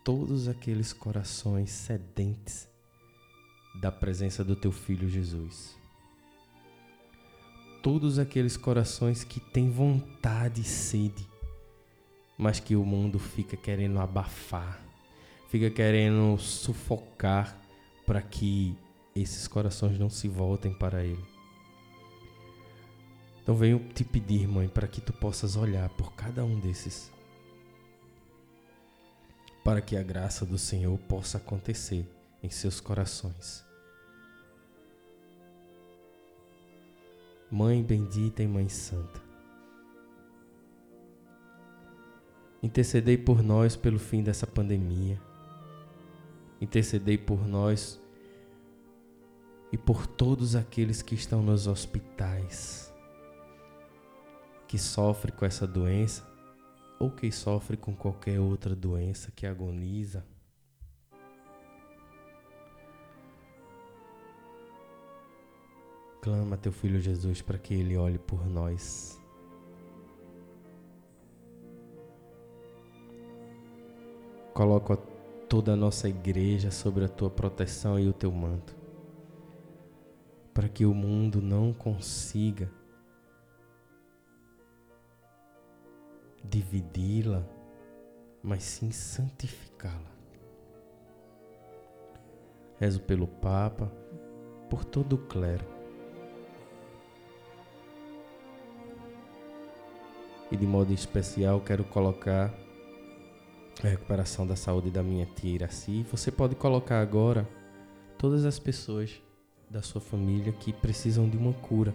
todos 0.02 0.48
aqueles 0.48 0.92
corações 0.92 1.70
sedentes 1.70 2.71
da 3.74 3.90
presença 3.90 4.44
do 4.44 4.54
teu 4.54 4.70
filho 4.70 5.08
Jesus. 5.08 5.76
Todos 7.82 8.18
aqueles 8.18 8.56
corações 8.56 9.24
que 9.24 9.40
têm 9.40 9.70
vontade 9.70 10.60
e 10.60 10.64
sede, 10.64 11.26
mas 12.36 12.60
que 12.60 12.76
o 12.76 12.84
mundo 12.84 13.18
fica 13.18 13.56
querendo 13.56 13.98
abafar, 13.98 14.80
fica 15.48 15.70
querendo 15.70 16.38
sufocar 16.38 17.56
para 18.06 18.22
que 18.22 18.76
esses 19.14 19.48
corações 19.48 19.98
não 19.98 20.08
se 20.08 20.28
voltem 20.28 20.72
para 20.72 21.04
Ele. 21.04 21.24
Então 23.42 23.56
venho 23.56 23.80
te 23.92 24.04
pedir, 24.04 24.46
mãe, 24.46 24.68
para 24.68 24.86
que 24.86 25.00
tu 25.00 25.12
possas 25.12 25.56
olhar 25.56 25.88
por 25.90 26.12
cada 26.12 26.44
um 26.44 26.60
desses, 26.60 27.10
para 29.64 29.80
que 29.80 29.96
a 29.96 30.02
graça 30.02 30.46
do 30.46 30.56
Senhor 30.56 30.96
possa 31.00 31.38
acontecer 31.38 32.06
em 32.42 32.50
seus 32.50 32.80
corações. 32.80 33.64
Mãe 37.50 37.82
bendita 37.82 38.42
e 38.42 38.48
Mãe 38.48 38.68
Santa, 38.68 39.20
intercedei 42.62 43.18
por 43.18 43.42
nós 43.42 43.76
pelo 43.76 43.98
fim 43.98 44.22
dessa 44.22 44.46
pandemia, 44.46 45.20
intercedei 46.60 47.18
por 47.18 47.46
nós 47.46 48.00
e 49.70 49.76
por 49.76 50.06
todos 50.06 50.56
aqueles 50.56 51.02
que 51.02 51.14
estão 51.14 51.42
nos 51.42 51.66
hospitais 51.66 52.92
que 54.72 54.78
sofre 54.78 55.30
com 55.30 55.44
essa 55.44 55.66
doença 55.66 56.26
ou 56.98 57.10
que 57.10 57.30
sofre 57.30 57.76
com 57.76 57.94
qualquer 57.94 58.40
outra 58.40 58.74
doença 58.74 59.30
que 59.30 59.46
agoniza. 59.46 60.24
Clama 66.22 66.56
teu 66.56 66.70
filho 66.70 67.00
Jesus 67.00 67.42
para 67.42 67.58
que 67.58 67.74
ele 67.74 67.96
olhe 67.96 68.16
por 68.16 68.46
nós. 68.46 69.20
Coloca 74.54 74.96
toda 75.48 75.72
a 75.72 75.76
nossa 75.76 76.08
igreja 76.08 76.70
sobre 76.70 77.04
a 77.04 77.08
tua 77.08 77.28
proteção 77.28 77.98
e 77.98 78.06
o 78.06 78.12
teu 78.12 78.30
manto, 78.30 78.72
para 80.54 80.68
que 80.68 80.86
o 80.86 80.94
mundo 80.94 81.42
não 81.42 81.72
consiga 81.72 82.70
dividi-la, 86.44 87.44
mas 88.40 88.62
sim 88.62 88.92
santificá-la. 88.92 90.12
Rezo 92.78 93.00
pelo 93.00 93.26
Papa, 93.26 93.90
por 94.70 94.84
todo 94.84 95.14
o 95.14 95.26
clero. 95.26 95.81
E 100.52 100.56
de 100.56 100.66
modo 100.66 100.92
especial 100.92 101.62
quero 101.62 101.82
colocar 101.82 102.52
a 103.82 103.88
recuperação 103.88 104.46
da 104.46 104.54
saúde 104.54 104.90
da 104.90 105.02
minha 105.02 105.24
tia 105.24 105.54
Iraci. 105.54 106.06
Você 106.10 106.30
pode 106.30 106.54
colocar 106.54 107.00
agora 107.00 107.48
todas 108.18 108.44
as 108.44 108.58
pessoas 108.58 109.18
da 109.70 109.80
sua 109.80 110.00
família 110.02 110.52
que 110.52 110.70
precisam 110.70 111.26
de 111.26 111.38
uma 111.38 111.54
cura. 111.54 111.94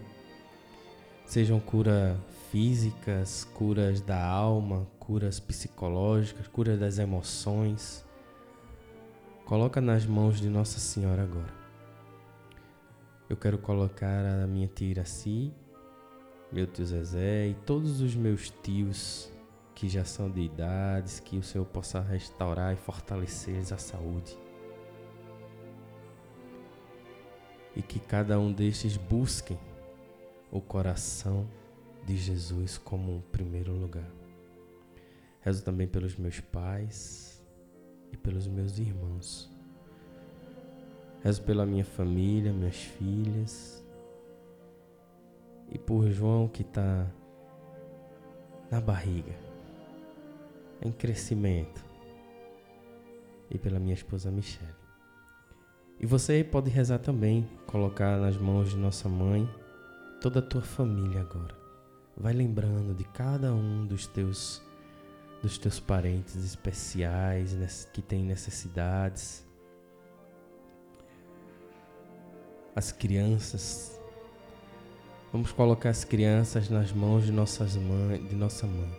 Sejam 1.23 1.59
cura 1.59 2.19
físicas, 2.51 3.43
curas 3.53 4.01
da 4.01 4.25
alma, 4.25 4.87
curas 4.97 5.39
psicológicas, 5.39 6.47
curas 6.47 6.79
das 6.79 6.97
emoções. 6.97 8.03
Coloca 9.45 9.79
nas 9.79 10.03
mãos 10.03 10.41
de 10.41 10.49
Nossa 10.49 10.79
Senhora 10.79 11.21
agora. 11.21 11.53
Eu 13.29 13.37
quero 13.37 13.59
colocar 13.59 14.25
a 14.25 14.47
minha 14.47 14.67
tia 14.67 14.87
Iraci, 14.87 15.53
meu 16.51 16.65
tio 16.65 16.85
Zezé 16.85 17.47
e 17.47 17.53
todos 17.53 17.99
os 17.99 18.15
meus 18.15 18.49
tios 18.49 19.31
que 19.75 19.89
já 19.89 20.03
são 20.03 20.29
de 20.29 20.41
idades, 20.41 21.19
que 21.19 21.37
o 21.37 21.43
Senhor 21.43 21.65
possa 21.65 21.99
restaurar 21.99 22.73
e 22.73 22.77
fortalecer 22.77 23.59
a 23.71 23.77
saúde. 23.77 24.37
E 27.75 27.81
que 27.81 27.99
cada 27.99 28.39
um 28.39 28.51
destes 28.51 28.97
busquem 28.97 29.59
o 30.49 30.59
coração 30.59 31.47
de 32.05 32.15
Jesus 32.15 32.77
como 32.77 33.17
um 33.17 33.21
primeiro 33.21 33.73
lugar. 33.73 34.09
Rezo 35.41 35.63
também 35.63 35.87
pelos 35.87 36.15
meus 36.15 36.39
pais 36.39 37.45
e 38.11 38.17
pelos 38.17 38.47
meus 38.47 38.79
irmãos. 38.79 39.51
Rezo 41.21 41.43
pela 41.43 41.65
minha 41.65 41.85
família, 41.85 42.51
minhas 42.51 42.77
filhas 42.77 43.85
e 45.69 45.77
por 45.77 46.09
João 46.09 46.47
que 46.47 46.61
está 46.61 47.07
na 48.69 48.81
barriga, 48.81 49.35
em 50.81 50.91
crescimento, 50.91 51.85
e 53.49 53.57
pela 53.57 53.79
minha 53.79 53.93
esposa 53.93 54.31
Michelle. 54.31 54.75
E 55.99 56.05
você 56.05 56.43
pode 56.43 56.69
rezar 56.69 56.99
também, 56.99 57.49
colocar 57.65 58.17
nas 58.17 58.37
mãos 58.37 58.69
de 58.69 58.77
nossa 58.77 59.09
mãe 59.09 59.49
toda 60.21 60.39
a 60.39 60.43
tua 60.43 60.61
família 60.61 61.21
agora. 61.21 61.55
Vai 62.15 62.33
lembrando 62.33 62.93
de 62.93 63.03
cada 63.03 63.53
um 63.53 63.85
dos 63.85 64.05
teus 64.07 64.61
dos 65.41 65.57
teus 65.57 65.79
parentes 65.79 66.35
especiais 66.35 67.87
que 67.93 68.01
têm 68.01 68.23
necessidades. 68.23 69.45
As 72.75 72.91
crianças. 72.91 73.96
Vamos 75.31 75.51
colocar 75.51 75.89
as 75.89 76.03
crianças 76.03 76.69
nas 76.69 76.91
mãos 76.91 77.25
de 77.25 77.31
nossas 77.31 77.75
mães, 77.75 78.27
de 78.27 78.35
nossa 78.35 78.65
mãe. 78.65 78.91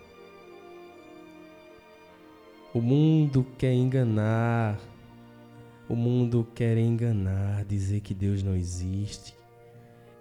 O 2.75 2.81
mundo 2.81 3.47
quer 3.57 3.73
enganar. 3.73 4.79
O 5.88 5.97
mundo 5.97 6.47
quer 6.55 6.77
enganar, 6.77 7.64
dizer 7.64 8.01
que 8.01 8.12
Deus 8.12 8.43
não 8.43 8.55
existe, 8.55 9.35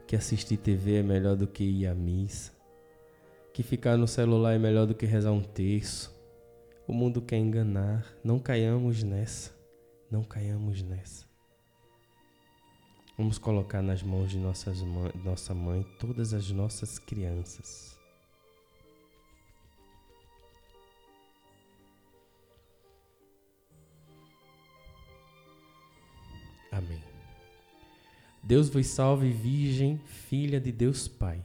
que 0.07 0.15
assistir 0.15 0.55
TV 0.55 0.99
é 0.99 1.03
melhor 1.03 1.35
do 1.35 1.45
que 1.45 1.63
ir 1.63 1.87
à 1.87 1.93
missa 1.93 2.57
que 3.57 3.63
ficar 3.63 3.97
no 3.97 4.07
celular 4.07 4.53
é 4.53 4.59
melhor 4.59 4.85
do 4.85 4.93
que 4.93 5.07
rezar 5.07 5.31
um 5.31 5.41
terço. 5.41 6.15
O 6.87 6.93
mundo 6.93 7.23
quer 7.23 7.37
enganar. 7.37 8.05
Não 8.23 8.37
caiamos 8.37 9.01
nessa. 9.01 9.51
Não 10.11 10.23
caiamos 10.23 10.83
nessa. 10.83 11.26
Vamos 13.17 13.39
colocar 13.39 13.81
nas 13.81 14.03
mãos 14.03 14.29
de 14.29 14.37
nossas 14.37 14.79
mãe, 14.83 15.11
nossa 15.23 15.51
mãe 15.51 15.83
todas 15.97 16.35
as 16.35 16.51
nossas 16.51 16.99
crianças. 16.99 17.97
Amém. 26.71 27.01
Deus 28.43 28.69
vos 28.69 28.85
salve, 28.85 29.31
Virgem, 29.31 29.97
filha 30.05 30.61
de 30.61 30.71
Deus 30.71 31.07
Pai. 31.07 31.43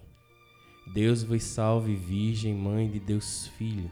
Deus 0.93 1.23
vos 1.23 1.43
salve, 1.43 1.97
Virgem, 1.97 2.55
Mãe 2.55 2.91
de 2.91 3.01
Deus 3.01 3.47
Filho. 3.47 3.91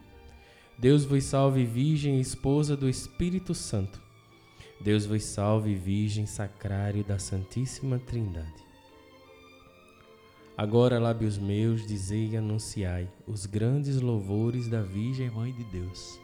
Deus 0.79 1.07
vos 1.07 1.25
salve, 1.25 1.65
Virgem, 1.65 2.21
Esposa 2.21 2.77
do 2.77 2.91
Espírito 2.91 3.55
Santo. 3.55 4.10
Deus 4.81 5.05
vos 5.05 5.23
salve, 5.25 5.75
Virgem, 5.75 6.27
Sacrário 6.27 7.05
da 7.05 7.19
Santíssima 7.19 7.99
Trindade. 7.99 8.65
Agora, 10.57 10.99
lábios 10.99 11.39
meus, 11.39 11.87
dizei 11.87 12.31
e 12.31 12.37
anunciai 12.37 13.09
os 13.27 13.47
grandes 13.47 14.01
louvores 14.01 14.69
da 14.69 14.83
Virgem 14.83 15.31
Mãe 15.31 15.53
de 15.53 15.65
Deus. 15.65 16.19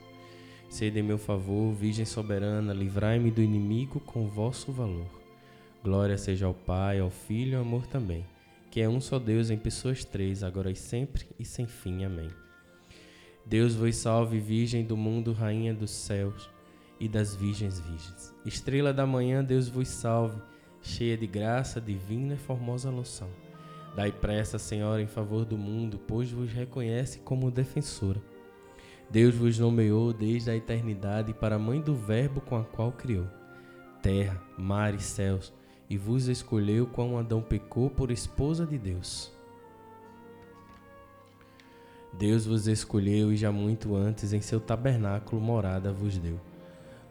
Sede 0.68 0.98
em 0.98 1.02
meu 1.02 1.18
favor, 1.18 1.72
Virgem 1.74 2.04
soberana, 2.04 2.72
livrai-me 2.72 3.30
do 3.30 3.42
inimigo 3.42 4.00
com 4.00 4.28
vosso 4.28 4.72
valor. 4.72 5.08
Glória 5.82 6.18
seja 6.18 6.46
ao 6.46 6.54
Pai, 6.54 6.98
ao 6.98 7.10
Filho 7.10 7.52
e 7.52 7.54
ao 7.54 7.62
amor 7.62 7.86
também 7.86 8.24
que 8.76 8.82
é 8.82 8.88
um 8.90 9.00
só 9.00 9.18
Deus 9.18 9.48
em 9.48 9.56
pessoas 9.56 10.04
três, 10.04 10.42
agora 10.42 10.70
e 10.70 10.76
sempre 10.76 11.26
e 11.38 11.46
sem 11.46 11.66
fim. 11.66 12.04
Amém. 12.04 12.28
Deus 13.46 13.74
vos 13.74 13.96
salve, 13.96 14.38
Virgem 14.38 14.84
do 14.84 14.98
mundo, 14.98 15.32
Rainha 15.32 15.72
dos 15.72 15.90
céus 15.90 16.50
e 16.98 17.08
das 17.08 17.34
virgens 17.34 17.78
virgens. 17.78 18.34
Estrela 18.44 18.92
da 18.92 19.06
manhã, 19.06 19.44
Deus 19.44 19.68
vos 19.68 19.88
salve, 19.88 20.40
cheia 20.80 21.16
de 21.16 21.26
graça 21.26 21.80
divina 21.80 22.34
e 22.34 22.38
formosa 22.38 22.90
loção. 22.90 23.28
Dai 23.94 24.12
pressa, 24.12 24.58
Senhora, 24.58 25.00
em 25.00 25.06
favor 25.06 25.44
do 25.44 25.56
mundo, 25.56 25.98
pois 26.06 26.30
vos 26.30 26.52
reconhece 26.52 27.18
como 27.20 27.50
defensora. 27.50 28.20
Deus 29.10 29.34
vos 29.34 29.58
nomeou 29.58 30.12
desde 30.12 30.50
a 30.50 30.56
eternidade 30.56 31.32
para 31.32 31.56
a 31.56 31.58
mãe 31.58 31.80
do 31.80 31.94
Verbo 31.94 32.40
com 32.40 32.56
a 32.56 32.64
qual 32.64 32.92
criou 32.92 33.26
terra, 34.06 34.40
mar 34.56 34.94
e 34.94 35.00
céus 35.00 35.52
e 35.90 35.98
vos 35.98 36.28
escolheu 36.28 36.86
quando 36.86 37.16
Adão 37.16 37.42
pecou 37.42 37.90
por 37.90 38.12
esposa 38.12 38.64
de 38.64 38.78
Deus. 38.78 39.32
Deus 42.12 42.46
vos 42.46 42.68
escolheu 42.68 43.32
e 43.32 43.36
já 43.36 43.50
muito 43.50 43.96
antes 43.96 44.32
em 44.32 44.40
seu 44.40 44.60
tabernáculo 44.60 45.42
morada 45.42 45.92
vos 45.92 46.16
deu. 46.18 46.40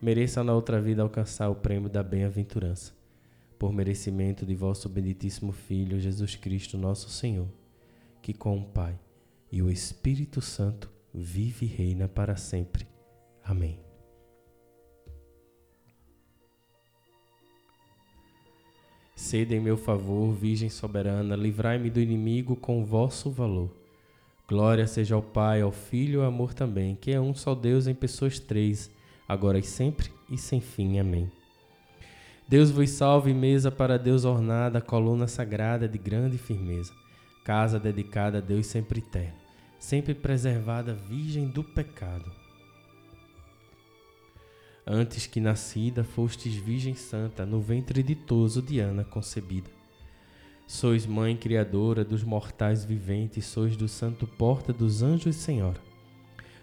mereça 0.00 0.44
na 0.44 0.54
outra 0.54 0.80
vida 0.80 1.02
alcançar 1.02 1.48
o 1.48 1.54
prêmio 1.54 1.88
da 1.88 2.02
bem-aventurança, 2.02 2.92
por 3.58 3.72
merecimento 3.72 4.46
de 4.46 4.54
vosso 4.54 4.88
benditíssimo 4.88 5.52
Filho, 5.52 5.98
Jesus 5.98 6.36
Cristo, 6.36 6.78
nosso 6.78 7.08
Senhor, 7.10 7.48
que 8.22 8.32
com 8.32 8.58
o 8.58 8.64
Pai 8.64 8.98
e 9.50 9.62
o 9.62 9.70
Espírito 9.70 10.40
Santo 10.40 10.90
vive 11.12 11.66
e 11.66 11.68
reina 11.68 12.06
para 12.06 12.36
sempre. 12.36 12.86
Amém. 13.42 13.80
Sede 19.16 19.56
em 19.56 19.60
meu 19.60 19.76
favor, 19.76 20.32
Virgem 20.32 20.70
soberana, 20.70 21.34
livrai-me 21.34 21.90
do 21.90 21.98
inimigo 21.98 22.54
com 22.54 22.84
vosso 22.84 23.30
valor. 23.30 23.74
Glória 24.48 24.86
seja 24.86 25.16
ao 25.16 25.22
Pai, 25.22 25.60
ao 25.60 25.72
Filho 25.72 26.20
e 26.20 26.22
ao 26.22 26.28
amor 26.28 26.54
também, 26.54 26.94
que 26.94 27.10
é 27.10 27.20
um 27.20 27.34
só 27.34 27.54
Deus 27.54 27.88
em 27.88 27.94
pessoas 27.94 28.38
três, 28.38 28.88
agora 29.28 29.58
e 29.58 29.62
sempre 29.62 30.10
e 30.30 30.38
sem 30.38 30.60
fim. 30.60 30.98
Amém. 30.98 31.30
Deus 32.48 32.70
vos 32.70 32.88
salve, 32.88 33.34
mesa 33.34 33.70
para 33.70 33.98
Deus 33.98 34.24
ornada, 34.24 34.80
coluna 34.80 35.26
sagrada 35.26 35.86
de 35.86 35.98
grande 35.98 36.38
firmeza, 36.38 36.94
casa 37.44 37.78
dedicada 37.78 38.38
a 38.38 38.40
Deus 38.40 38.66
sempre 38.66 39.00
eterno, 39.00 39.36
sempre 39.78 40.14
preservada, 40.14 40.94
virgem 40.94 41.46
do 41.46 41.62
pecado. 41.62 42.32
Antes 44.86 45.26
que 45.26 45.38
nascida, 45.38 46.02
fostes 46.02 46.54
Virgem 46.54 46.94
Santa, 46.94 47.44
no 47.44 47.60
ventre 47.60 48.02
ditoso 48.02 48.62
de 48.62 48.80
Ana 48.80 49.04
concebida. 49.04 49.68
Sois 50.66 51.04
Mãe 51.04 51.36
Criadora 51.36 52.02
dos 52.02 52.24
mortais 52.24 52.86
viventes, 52.86 53.44
sois 53.44 53.76
do 53.76 53.86
Santo 53.86 54.26
Porta 54.26 54.72
dos 54.72 55.02
Anjos 55.02 55.36
Senhora. 55.36 55.87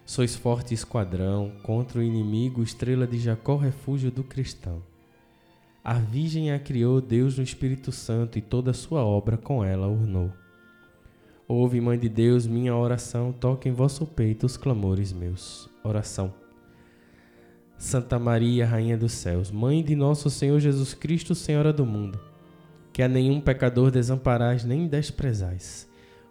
Sois 0.06 0.36
forte 0.36 0.72
esquadrão, 0.72 1.52
contra 1.64 2.00
o 2.00 2.04
inimigo, 2.04 2.62
estrela 2.62 3.08
de 3.08 3.18
Jacó, 3.18 3.56
refúgio 3.58 4.12
do 4.12 4.24
cristão. 4.24 4.84
A 5.84 5.96
Virgem 5.96 6.52
a 6.52 6.60
criou 6.60 7.02
Deus 7.02 7.38
no 7.38 7.44
Espírito 7.44 7.92
Santo 7.92 8.38
e 8.38 8.42
toda 8.42 8.70
a 8.70 8.74
sua 8.74 9.04
obra 9.04 9.36
com 9.36 9.66
ela 9.66 9.88
ornou. 9.88 10.32
Ouve, 11.48 11.82
Mãe 11.82 11.98
de 11.98 12.08
Deus, 12.08 12.46
minha 12.46 12.76
oração, 12.76 13.32
toque 13.32 13.68
em 13.68 13.72
vosso 13.72 14.06
peito 14.06 14.46
os 14.46 14.58
clamores 14.58 15.12
meus. 15.12 15.68
Oração. 15.84 16.32
Santa 17.76 18.20
Maria, 18.20 18.66
Rainha 18.66 18.98
dos 18.98 19.12
Céus, 19.12 19.50
Mãe 19.50 19.84
de 19.84 19.96
nosso 19.96 20.30
Senhor 20.30 20.60
Jesus 20.60 20.94
Cristo, 20.94 21.34
Senhora 21.34 21.74
do 21.74 21.86
mundo, 21.86 22.20
que 22.94 23.02
a 23.02 23.08
nenhum 23.08 23.42
pecador 23.42 23.90
desamparais 23.90 24.64
nem 24.64 24.88
desprezais 24.88 25.88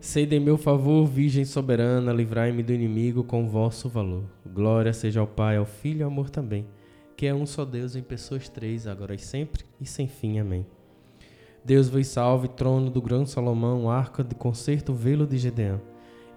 Sede 0.00 0.36
em 0.36 0.40
meu 0.40 0.56
favor, 0.56 1.04
Virgem 1.06 1.44
soberana, 1.44 2.12
livrai-me 2.12 2.62
do 2.62 2.72
inimigo 2.72 3.24
com 3.24 3.48
vosso 3.48 3.88
valor. 3.88 4.22
Glória 4.46 4.92
seja 4.92 5.18
ao 5.18 5.26
Pai, 5.26 5.56
ao 5.56 5.66
Filho 5.66 6.00
e 6.00 6.02
ao 6.04 6.10
amor 6.10 6.30
também, 6.30 6.64
que 7.16 7.26
é 7.26 7.34
um 7.34 7.44
só 7.44 7.64
Deus 7.64 7.96
em 7.96 8.02
pessoas 8.02 8.48
três, 8.48 8.86
agora 8.86 9.16
e 9.16 9.18
sempre 9.18 9.64
e 9.80 9.84
sem 9.84 10.06
fim. 10.06 10.38
Amém. 10.38 10.64
Deus 11.64 11.88
vos 11.88 12.06
salve, 12.06 12.46
trono 12.46 12.90
do 12.90 13.02
grande 13.02 13.28
Salomão, 13.28 13.90
arca 13.90 14.22
de 14.22 14.36
concerto, 14.36 14.94
velo 14.94 15.26
de 15.26 15.36
Gedeão. 15.36 15.80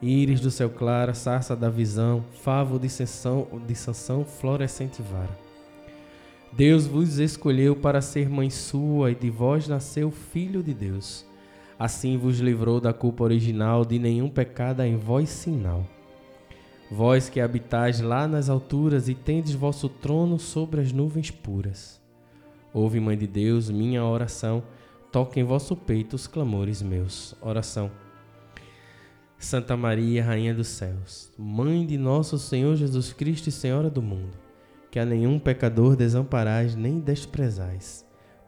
Íris 0.02 0.42
do 0.42 0.50
céu 0.50 0.72
claro, 0.72 1.14
sarça 1.14 1.56
da 1.56 1.70
visão, 1.70 2.26
favo 2.42 2.80
de, 2.80 2.90
sessão, 2.90 3.48
de 3.68 3.76
sanção, 3.76 4.26
florescente 4.26 5.04
vara. 5.04 5.38
Deus 6.52 6.88
vos 6.88 7.20
escolheu 7.20 7.76
para 7.76 8.02
ser 8.02 8.28
mãe 8.28 8.50
sua, 8.50 9.12
e 9.12 9.16
de 9.16 9.30
vós 9.30 9.68
nasceu 9.68 10.10
Filho 10.10 10.64
de 10.64 10.74
Deus 10.74 11.30
assim 11.84 12.16
vos 12.16 12.40
livrou 12.40 12.80
da 12.80 12.94
culpa 12.94 13.24
original, 13.24 13.84
de 13.84 13.98
nenhum 13.98 14.30
pecado 14.30 14.84
em 14.84 14.96
vós 14.96 15.30
sinal. 15.30 15.84
Vós 16.92 17.28
que 17.28 17.42
habitais 17.42 18.00
lá 18.02 18.28
nas 18.28 18.52
alturas 18.52 19.10
e 19.10 19.16
tendes 19.16 19.56
vosso 19.56 19.90
trono 19.90 20.38
sobre 20.38 20.80
as 20.80 20.92
nuvens 20.92 21.32
puras. 21.32 22.00
Ouve, 22.72 23.00
Mãe 23.00 23.18
de 23.18 23.26
Deus, 23.26 23.72
minha 23.72 24.06
oração, 24.06 24.62
toque 25.12 25.40
em 25.40 25.44
vosso 25.44 25.76
peito 25.76 26.16
os 26.16 26.28
clamores 26.28 26.84
meus. 26.84 27.34
Oração. 27.42 27.90
Santa 29.40 29.76
Maria, 29.76 30.24
Rainha 30.24 30.54
dos 30.54 30.68
Céus, 30.68 31.32
Mãe 31.36 31.84
de 31.84 31.98
nosso 31.98 32.38
Senhor 32.38 32.76
Jesus 32.76 33.12
Cristo 33.12 33.50
e 33.50 33.52
Senhora 33.52 33.90
do 33.90 34.04
mundo, 34.04 34.38
que 34.92 35.00
a 35.00 35.06
nenhum 35.06 35.40
pecador 35.40 35.96
desamparais 35.96 36.76
nem 36.76 37.00
desprezais 37.00 38.06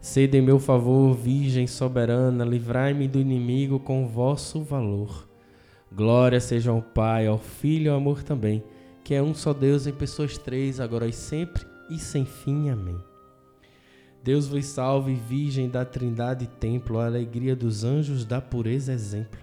Sede 0.00 0.38
em 0.38 0.40
meu 0.40 0.58
favor, 0.58 1.14
Virgem 1.14 1.66
soberana, 1.66 2.42
livrai-me 2.42 3.06
do 3.06 3.20
inimigo 3.20 3.78
com 3.78 4.08
vosso 4.08 4.62
valor. 4.62 5.28
Glória 5.92 6.40
seja 6.40 6.70
ao 6.70 6.80
Pai, 6.80 7.26
ao 7.26 7.38
Filho 7.38 7.86
e 7.86 7.88
ao 7.90 7.98
amor 7.98 8.22
também, 8.22 8.64
que 9.04 9.14
é 9.14 9.22
um 9.22 9.34
só 9.34 9.52
Deus 9.52 9.86
em 9.86 9.92
pessoas 9.92 10.38
três, 10.38 10.80
agora 10.80 11.06
e 11.06 11.12
sempre 11.12 11.66
e 11.90 11.98
sem 11.98 12.24
fim. 12.24 12.70
Amém. 12.70 12.96
Deus 14.24 14.48
vos 14.48 14.64
salve, 14.64 15.14
Virgem 15.14 15.68
da 15.68 15.84
Trindade 15.84 16.46
Templo, 16.46 16.98
a 16.98 17.04
alegria 17.04 17.54
dos 17.54 17.84
anjos 17.84 18.24
da 18.24 18.40
pureza 18.40 18.94
exemplo. 18.94 19.38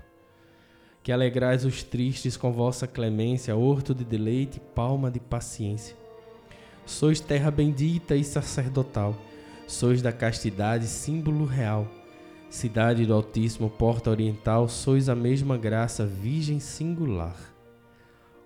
Que 1.04 1.12
alegrais 1.12 1.66
os 1.66 1.84
tristes 1.84 2.36
com 2.36 2.52
vossa 2.52 2.88
clemência, 2.88 3.56
horto 3.56 3.94
de 3.94 4.04
deleite, 4.04 4.60
palma 4.74 5.12
de 5.12 5.20
paciência. 5.20 5.96
Sois 6.84 7.20
terra 7.20 7.52
bendita 7.52 8.16
e 8.16 8.24
sacerdotal 8.24 9.16
sois 9.68 10.02
da 10.02 10.14
castidade 10.14 10.88
símbolo 10.88 11.44
real. 11.44 11.86
Cidade 12.50 13.06
do 13.06 13.14
Altíssimo, 13.14 13.70
porta 13.70 14.10
oriental, 14.10 14.70
sois 14.70 15.10
a 15.10 15.16
mesma 15.16 15.58
graça, 15.58 16.06
virgem 16.06 16.62
singular. 16.62 17.38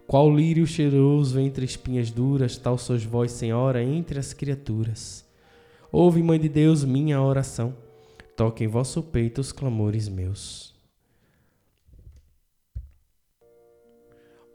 Qual 0.07 0.36
lírio 0.36 0.65
cheiroso 0.65 1.39
entre 1.39 1.63
espinhas 1.63 2.10
duras, 2.10 2.57
tal 2.57 2.77
sois 2.77 3.05
vós, 3.05 3.31
Senhora, 3.31 3.81
entre 3.84 4.19
as 4.19 4.34
criaturas. 4.34 5.23
Ouve, 5.91 6.23
Mãe 6.23 6.39
de 6.39 6.49
Deus, 6.49 6.84
minha 6.84 7.21
oração, 7.21 7.75
toque 8.36 8.63
em 8.63 8.67
vosso 8.67 9.03
peito 9.03 9.39
os 9.39 9.51
clamores 9.51 10.10
meus. 10.10 10.73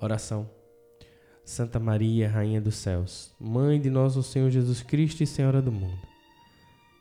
Oração. 0.01 0.51
Santa 1.45 1.79
Maria, 1.79 2.29
Rainha 2.29 2.61
dos 2.61 2.75
Céus, 2.75 3.33
Mãe 3.39 3.81
de 3.81 3.89
nosso 3.89 4.21
Senhor 4.21 4.51
Jesus 4.51 4.83
Cristo 4.83 5.23
e 5.23 5.27
Senhora 5.27 5.63
do 5.63 5.71
mundo 5.71 6.06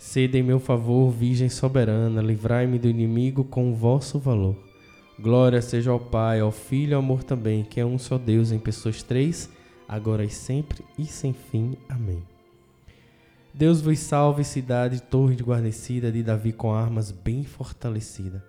Sede 0.00 0.38
em 0.38 0.42
meu 0.42 0.58
favor, 0.58 1.10
Virgem 1.10 1.48
soberana, 1.48 2.22
livrai-me 2.22 2.78
do 2.78 2.88
inimigo 2.88 3.44
com 3.44 3.70
o 3.70 3.74
vosso 3.74 4.18
valor. 4.18 4.56
Glória 5.20 5.60
seja 5.60 5.90
ao 5.90 6.00
Pai, 6.00 6.40
ao 6.40 6.50
Filho 6.50 6.92
e 6.92 6.94
ao 6.94 7.00
amor 7.00 7.22
também, 7.22 7.62
que 7.62 7.78
é 7.78 7.84
um 7.84 7.98
só 7.98 8.16
Deus 8.16 8.50
em 8.50 8.58
pessoas 8.58 9.02
três, 9.02 9.50
agora 9.86 10.24
e 10.24 10.30
sempre 10.30 10.82
e 10.98 11.04
sem 11.04 11.34
fim. 11.34 11.76
Amém. 11.88 12.22
Deus 13.52 13.80
vos 13.80 13.98
salve, 13.98 14.42
cidade, 14.42 15.02
torre 15.02 15.36
de 15.36 15.44
guarnecida 15.44 16.10
de 16.10 16.22
Davi 16.22 16.52
com 16.52 16.72
armas 16.72 17.12
bem 17.12 17.44
fortalecida 17.44 18.42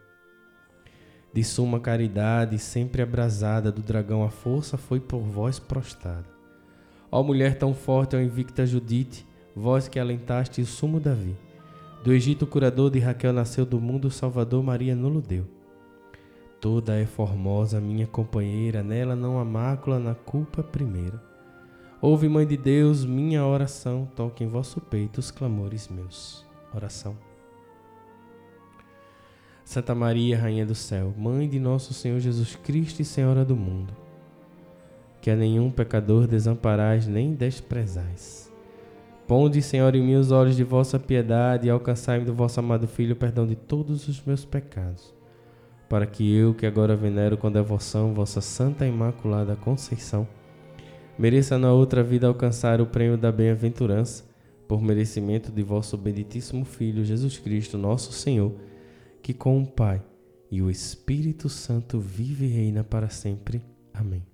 de 1.34 1.44
suma 1.44 1.80
caridade, 1.80 2.58
sempre 2.60 3.02
abrasada 3.02 3.72
do 3.72 3.82
dragão, 3.82 4.24
a 4.24 4.30
força 4.30 4.78
foi 4.78 5.00
por 5.00 5.22
vós 5.22 5.60
prostrada. 5.60 6.26
Ó 7.10 7.24
mulher 7.24 7.58
tão 7.58 7.74
forte, 7.74 8.16
ó 8.16 8.20
invicta 8.20 8.66
Judite, 8.66 9.26
vós 9.56 9.88
que 9.88 10.00
alentaste 10.00 10.62
o 10.62 10.66
sumo 10.66 11.00
Davi. 11.00 11.36
Do 12.04 12.12
Egito, 12.12 12.46
o 12.46 12.48
curador 12.48 12.90
de 12.90 13.00
Raquel 13.00 13.34
nasceu 13.34 13.66
do 13.66 13.80
mundo, 13.80 14.10
Salvador 14.10 14.64
Maria 14.64 14.96
nulo 14.96 15.22
deu. 15.22 15.46
Toda 16.60 16.96
é 16.96 17.06
formosa, 17.06 17.82
minha 17.82 18.06
companheira, 18.06 18.84
nela 18.84 19.16
não 19.16 19.40
há 19.40 19.46
mácula, 19.46 20.00
na 20.00 20.14
culpa 20.14 20.62
primeira. 20.62 21.22
Ouve, 22.00 22.28
Mãe 22.28 22.46
de 22.46 22.58
Deus, 22.58 23.06
minha 23.06 23.46
oração, 23.46 24.08
toque 24.16 24.44
em 24.44 24.48
vosso 24.48 24.82
peito 24.82 25.20
os 25.20 25.32
clamores 25.32 25.88
meus. 25.88 26.46
Oração. 26.74 27.16
Santa 29.64 29.96
Maria, 29.96 30.38
Rainha 30.38 30.66
do 30.66 30.76
Céu, 30.76 31.14
Mãe 31.18 31.48
de 31.48 31.60
nosso 31.60 31.94
Senhor 31.94 32.20
Jesus 32.20 32.56
Cristo 32.56 33.02
e 33.02 33.06
Senhora 33.06 33.46
do 33.46 33.56
mundo, 33.56 33.96
que 35.22 35.32
a 35.32 35.36
nenhum 35.36 35.72
pecador 35.72 36.28
desamparais 36.28 37.08
nem 37.08 37.34
desprezais. 37.34 38.51
Ponde, 39.32 39.62
Senhor, 39.62 39.96
em 39.96 40.04
mim 40.04 40.16
os 40.16 40.30
olhos 40.30 40.58
de 40.58 40.64
vossa 40.66 41.00
piedade 41.00 41.66
e 41.66 41.70
alcançai-me 41.70 42.26
do 42.26 42.34
vosso 42.34 42.60
amado 42.60 42.86
Filho 42.86 43.14
o 43.14 43.16
perdão 43.16 43.48
de 43.48 43.56
todos 43.56 44.10
os 44.10 44.22
meus 44.26 44.44
pecados, 44.44 45.16
para 45.88 46.06
que 46.06 46.36
eu, 46.36 46.54
que 46.54 46.66
agora 46.66 46.98
venero 46.98 47.38
com 47.38 47.50
devoção 47.50 48.14
vossa 48.14 48.42
Santa 48.42 48.86
Imaculada 48.86 49.56
Conceição, 49.56 50.28
mereça 51.18 51.58
na 51.58 51.72
outra 51.72 52.04
vida 52.04 52.28
alcançar 52.28 52.82
o 52.82 52.86
prêmio 52.86 53.18
da 53.18 53.32
bem-aventurança, 53.32 54.26
por 54.68 54.82
merecimento 54.82 55.50
de 55.50 55.64
vosso 55.64 55.98
benditíssimo 55.98 56.66
Filho, 56.66 57.06
Jesus 57.06 57.38
Cristo, 57.38 57.78
nosso 57.78 58.12
Senhor, 58.12 58.54
que 59.22 59.34
com 59.34 59.62
o 59.62 59.66
Pai 59.66 60.04
e 60.52 60.62
o 60.62 60.70
Espírito 60.70 61.48
Santo 61.48 62.02
vive 62.02 62.48
e 62.48 62.50
reina 62.50 62.84
para 62.84 63.08
sempre. 63.08 63.62
Amém. 63.94 64.26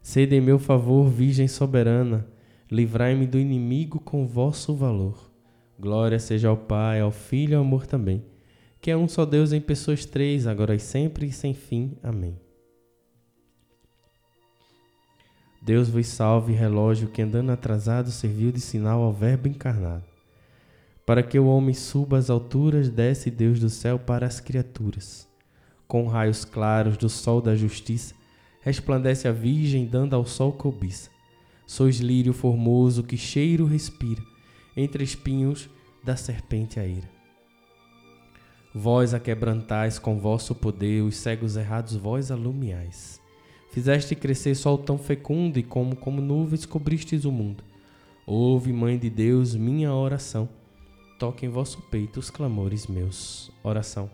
Sede 0.00 0.34
em 0.34 0.40
meu 0.40 0.58
favor, 0.58 1.10
Virgem 1.10 1.46
soberana, 1.46 2.26
livrai-me 2.70 3.26
do 3.26 3.38
inimigo 3.38 3.98
com 3.98 4.26
vosso 4.26 4.74
valor. 4.74 5.30
Glória 5.78 6.18
seja 6.18 6.48
ao 6.48 6.56
Pai, 6.56 7.00
ao 7.00 7.10
Filho 7.10 7.52
e 7.52 7.54
ao 7.54 7.62
amor 7.62 7.86
também, 7.86 8.24
que 8.80 8.90
é 8.90 8.96
um 8.96 9.08
só 9.08 9.24
Deus 9.24 9.52
em 9.52 9.60
pessoas 9.60 10.04
três, 10.04 10.46
agora 10.46 10.74
e 10.74 10.80
sempre 10.80 11.26
e 11.26 11.32
sem 11.32 11.54
fim. 11.54 11.96
Amém. 12.02 12.36
Deus 15.62 15.88
vos 15.88 16.06
salve, 16.06 16.52
relógio 16.52 17.08
que 17.08 17.22
andando 17.22 17.50
atrasado 17.50 18.10
serviu 18.10 18.50
de 18.50 18.60
sinal 18.60 19.02
ao 19.02 19.12
Verbo 19.12 19.48
encarnado. 19.48 20.04
Para 21.04 21.22
que 21.22 21.38
o 21.38 21.46
homem 21.46 21.74
suba 21.74 22.18
às 22.18 22.30
alturas, 22.30 22.90
desce 22.90 23.30
Deus 23.30 23.58
do 23.58 23.70
céu 23.70 23.98
para 23.98 24.26
as 24.26 24.40
criaturas. 24.40 25.28
Com 25.86 26.06
raios 26.06 26.44
claros 26.44 26.96
do 26.96 27.08
sol 27.08 27.40
da 27.40 27.56
justiça, 27.56 28.14
resplandece 28.60 29.26
a 29.26 29.32
Virgem, 29.32 29.86
dando 29.86 30.14
ao 30.14 30.26
sol 30.26 30.52
cobiça. 30.52 31.10
Sois 31.68 32.00
lírio 32.00 32.32
formoso 32.32 33.02
que 33.02 33.18
cheiro 33.18 33.66
respira, 33.66 34.22
entre 34.74 35.04
espinhos 35.04 35.68
da 36.02 36.16
serpente 36.16 36.80
a 36.80 36.86
ira. 36.86 37.10
Vós 38.74 39.12
a 39.12 39.20
quebrantais 39.20 39.98
com 39.98 40.18
vosso 40.18 40.54
poder, 40.54 41.02
os 41.02 41.16
cegos 41.16 41.56
errados 41.56 41.94
vós 41.94 42.30
alumiais. 42.30 43.20
Fizeste 43.70 44.14
crescer 44.16 44.54
sol 44.54 44.78
tão 44.78 44.96
fecundo 44.96 45.58
e 45.58 45.62
como, 45.62 45.94
como 45.94 46.22
nuvens 46.22 46.64
cobristes 46.64 47.26
o 47.26 47.30
mundo. 47.30 47.62
Ouve, 48.26 48.72
Mãe 48.72 48.98
de 48.98 49.10
Deus, 49.10 49.54
minha 49.54 49.92
oração 49.92 50.48
toque 51.18 51.44
em 51.44 51.50
vosso 51.50 51.82
peito 51.82 52.18
os 52.18 52.30
clamores 52.30 52.86
meus. 52.86 53.50
Oração. 53.62 54.08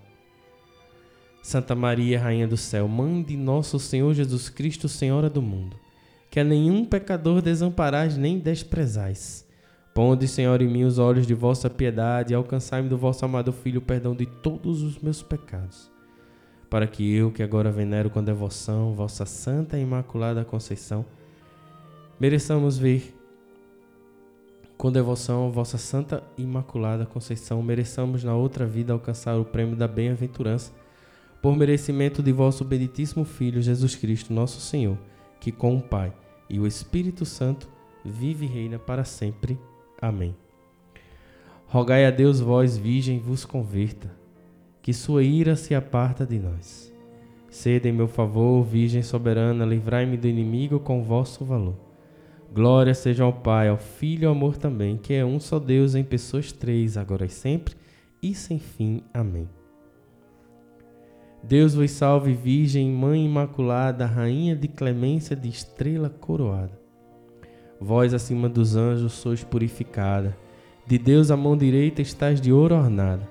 Santa 1.41 1.77
Maria, 1.77 2.19
Rainha 2.19 2.49
do 2.49 2.57
Céu, 2.57 2.89
Mãe 2.89 3.23
de 3.23 3.37
nosso 3.37 3.79
Senhor 3.79 4.13
Jesus 4.13 4.49
Cristo, 4.49 4.89
Senhora 4.89 5.31
do 5.31 5.41
mundo, 5.41 5.79
que 6.35 6.41
a 6.41 6.43
nenhum 6.43 6.85
pecador 6.85 7.41
desamparais 7.41 8.17
nem 8.17 8.41
desprezais. 8.41 9.47
Ponde, 9.95 10.27
Senhor, 10.27 10.61
em 10.61 10.67
mim 10.67 10.83
os 10.83 10.99
olhos 10.99 11.29
de 11.29 11.33
vossa 11.33 11.71
piedade 11.71 12.33
e 12.33 12.35
alcançai-me 12.35 12.89
do 12.89 12.99
vosso 12.99 13.25
amado 13.25 13.53
Filho 13.53 13.79
o 13.79 13.85
perdão 13.85 14.17
de 14.17 14.27
todos 14.27 14.83
os 14.83 14.99
meus 14.99 15.23
pecados, 15.23 15.93
para 16.69 16.89
que 16.89 17.09
eu, 17.15 17.31
que 17.31 17.41
agora 17.41 17.71
venero 17.71 18.11
com 18.11 18.21
devoção 18.21 18.97
vossa 18.97 19.25
Santa 19.25 19.79
e 19.79 19.83
Imaculada 19.83 20.45
Conceição, 20.45 21.07
mereçamos 22.19 22.77
ver 22.77 23.15
com 24.77 24.91
devoção 24.91 25.53
vossa 25.53 25.79
Santa 25.79 26.21
Imaculada 26.37 27.07
Conceição, 27.07 27.63
mereçamos 27.63 28.25
na 28.25 28.35
outra 28.35 28.67
vida 28.67 28.93
alcançar 28.93 29.39
o 29.39 29.45
prêmio 29.45 29.77
da 29.77 29.87
bem-aventurança, 29.87 30.73
por 31.41 31.57
merecimento 31.57 32.21
de 32.21 32.33
vosso 32.33 32.65
benditíssimo 32.65 33.25
Filho 33.25 33.63
Jesus 33.63 33.95
Cristo, 33.95 34.33
nosso 34.33 34.61
Senhor, 34.61 34.99
que 35.39 35.53
com 35.53 35.77
o 35.77 35.81
Pai 35.81 36.13
e 36.49 36.59
o 36.61 36.67
Espírito 36.67 37.25
Santo 37.25 37.69
vive 38.05 38.47
e 38.47 38.49
reina 38.49 38.79
para 38.79 39.05
sempre. 39.05 39.59
Amém. 40.01 40.35
Rogai 41.67 42.07
a 42.07 42.11
Deus, 42.11 42.41
vós, 42.41 42.77
Virgem, 42.77 43.19
vos 43.19 43.45
converta, 43.45 44.15
que 44.81 44.93
sua 44.93 45.23
ira 45.23 45.57
se 45.57 45.75
aparta 45.75 46.25
de 46.27 46.39
nós. 46.39 46.93
Sede 47.51 47.89
em 47.89 47.93
meu 47.93 48.09
favor, 48.09 48.65
Virgem 48.65 49.03
soberana, 49.03 49.65
livrai-me 49.65 50.17
do 50.17 50.29
inimigo 50.29 50.79
com 50.79 51.03
vosso 51.03 51.45
valor. 51.45 51.77
Glória 52.53 52.95
seja 52.95 53.25
ao 53.25 53.33
Pai, 53.33 53.69
ao 53.69 53.79
Filho 53.79 54.25
e 54.25 54.27
ao 54.27 54.33
amor 54.33 54.57
também, 54.57 54.97
que 54.97 55.13
é 55.15 55.25
um 55.25 55.41
só 55.41 55.59
Deus 55.59 55.95
em 55.95 56.05
pessoas 56.05 56.53
três, 56.53 56.97
agora 56.97 57.27
e 57.27 57.31
sempre 57.31 57.75
e 58.23 58.35
sem 58.35 58.59
fim. 58.59 59.03
Amém. 59.13 59.49
Deus 61.47 61.75
vos 61.75 61.91
salve, 61.91 62.33
Virgem, 62.33 62.91
Mãe 62.91 63.27
Imaculada, 63.27 64.07
Rainha 64.07 64.57
de 64.57 64.67
clemência 64.67 65.37
de 65.37 65.47
estrela 65.47 66.09
coroada. 66.09 66.73
Vós 67.79 68.15
acima 68.15 68.49
dos 68.49 68.77
anjos 68.77 69.13
sois 69.13 69.45
purificada, 69.45 70.35
de 70.87 70.97
Deus 70.97 71.31
a 71.31 71.37
mão 71.37 71.55
direita 71.55 72.01
estás 72.01 72.41
de 72.41 72.51
ouro 72.51 72.75
ornada. 72.75 73.29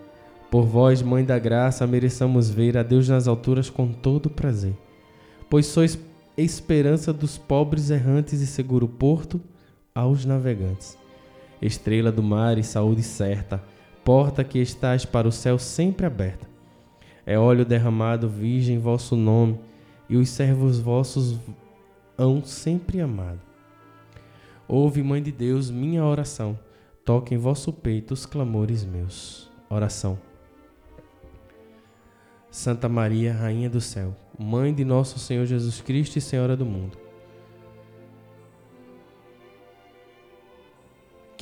Por 0.51 0.63
vós, 0.63 1.01
Mãe 1.01 1.25
da 1.25 1.39
Graça, 1.39 1.87
mereçamos 1.87 2.51
ver 2.51 2.77
a 2.77 2.83
Deus 2.83 3.09
nas 3.09 3.27
alturas 3.27 3.67
com 3.67 3.91
todo 3.91 4.29
prazer, 4.29 4.77
pois 5.49 5.65
sois 5.65 5.97
esperança 6.37 7.11
dos 7.11 7.39
pobres 7.39 7.89
errantes 7.89 8.41
e 8.41 8.45
seguro 8.45 8.87
porto 8.87 9.41
aos 9.95 10.23
navegantes. 10.23 10.99
Estrela 11.59 12.11
do 12.11 12.21
mar 12.21 12.59
e 12.59 12.63
saúde 12.63 13.01
certa, 13.01 13.63
porta 14.05 14.43
que 14.43 14.59
estás 14.59 15.03
para 15.03 15.27
o 15.27 15.31
céu 15.31 15.57
sempre 15.57 16.05
aberta. 16.05 16.52
É 17.25 17.37
óleo 17.37 17.65
derramado, 17.65 18.27
virgem, 18.27 18.79
vosso 18.79 19.15
nome, 19.15 19.59
e 20.09 20.17
os 20.17 20.29
servos 20.29 20.79
vossos 20.79 21.39
hão 22.17 22.43
sempre 22.43 22.99
amado. 22.99 23.39
Ouve, 24.67 25.01
Mãe 25.01 25.21
de 25.21 25.31
Deus, 25.31 25.69
minha 25.69 26.03
oração, 26.03 26.57
toque 27.05 27.33
em 27.33 27.37
vosso 27.37 27.71
peito 27.71 28.13
os 28.13 28.25
clamores 28.25 28.83
meus. 28.83 29.49
Oração. 29.69 30.19
Santa 32.51 32.87
Maria, 32.87 33.33
Rainha 33.33 33.69
do 33.69 33.81
Céu, 33.81 34.15
Mãe 34.37 34.73
de 34.73 34.85
nosso 34.85 35.17
Senhor 35.17 35.45
Jesus 35.45 35.81
Cristo 35.81 36.17
e 36.17 36.21
Senhora 36.21 36.55
do 36.55 36.65
mundo, 36.65 36.97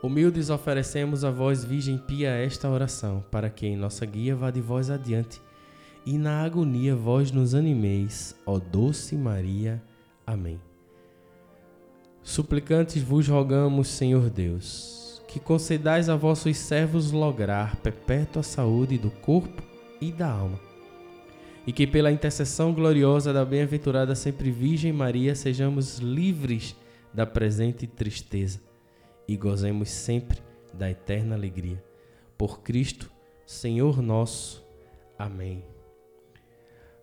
Humildes 0.00 0.48
oferecemos 0.48 1.24
a 1.24 1.30
vós, 1.30 1.64
Virgem 1.64 1.98
Pia, 1.98 2.30
esta 2.30 2.70
oração, 2.70 3.24
para 3.32 3.50
que 3.50 3.66
em 3.66 3.76
nossa 3.76 4.06
guia 4.06 4.36
vá 4.36 4.48
de 4.48 4.60
vós 4.60 4.90
adiante 4.90 5.40
e 6.06 6.16
na 6.16 6.44
agonia 6.44 6.94
vós 6.94 7.32
nos 7.32 7.52
animeis, 7.52 8.34
ó 8.46 8.60
doce 8.60 9.16
Maria. 9.16 9.82
Amém. 10.24 10.60
Suplicantes 12.22 13.02
vos 13.02 13.26
rogamos, 13.26 13.88
Senhor 13.88 14.30
Deus, 14.30 15.20
que 15.26 15.40
concedais 15.40 16.08
a 16.08 16.14
vossos 16.14 16.56
servos 16.56 17.10
lograr 17.10 17.74
perpétua 17.76 18.44
saúde 18.44 18.98
do 18.98 19.10
corpo 19.10 19.62
e 20.00 20.12
da 20.12 20.30
alma, 20.30 20.60
e 21.66 21.72
que 21.72 21.88
pela 21.88 22.12
intercessão 22.12 22.72
gloriosa 22.72 23.32
da 23.32 23.44
bem-aventurada 23.44 24.14
sempre 24.14 24.52
Virgem 24.52 24.92
Maria 24.92 25.34
sejamos 25.34 25.98
livres 25.98 26.76
da 27.12 27.26
presente 27.26 27.84
tristeza 27.84 28.67
e 29.28 29.36
gozemos 29.36 29.90
sempre 29.90 30.42
da 30.72 30.90
eterna 30.90 31.36
alegria. 31.36 31.84
Por 32.36 32.62
Cristo, 32.62 33.12
Senhor 33.46 34.02
nosso. 34.02 34.66
Amém. 35.18 35.62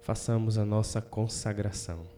Façamos 0.02 0.58
a 0.58 0.66
nossa 0.66 1.02
consagração. 1.02 2.15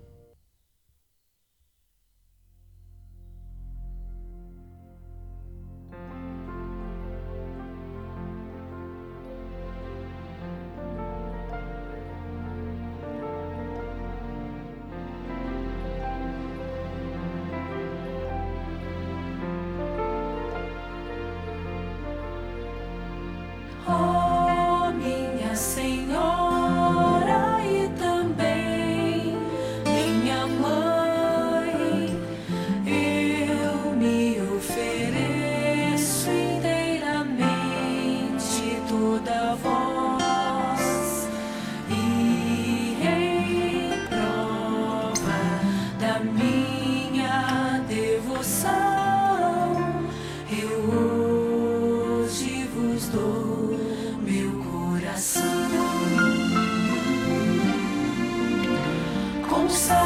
ouça 59.67 59.96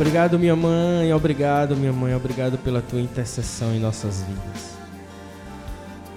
Obrigado, 0.00 0.38
minha 0.38 0.56
mãe, 0.56 1.12
obrigado, 1.12 1.76
minha 1.76 1.92
mãe, 1.92 2.14
obrigado 2.14 2.56
pela 2.56 2.80
tua 2.80 3.02
intercessão 3.02 3.74
em 3.74 3.78
nossas 3.78 4.22
vidas. 4.22 4.70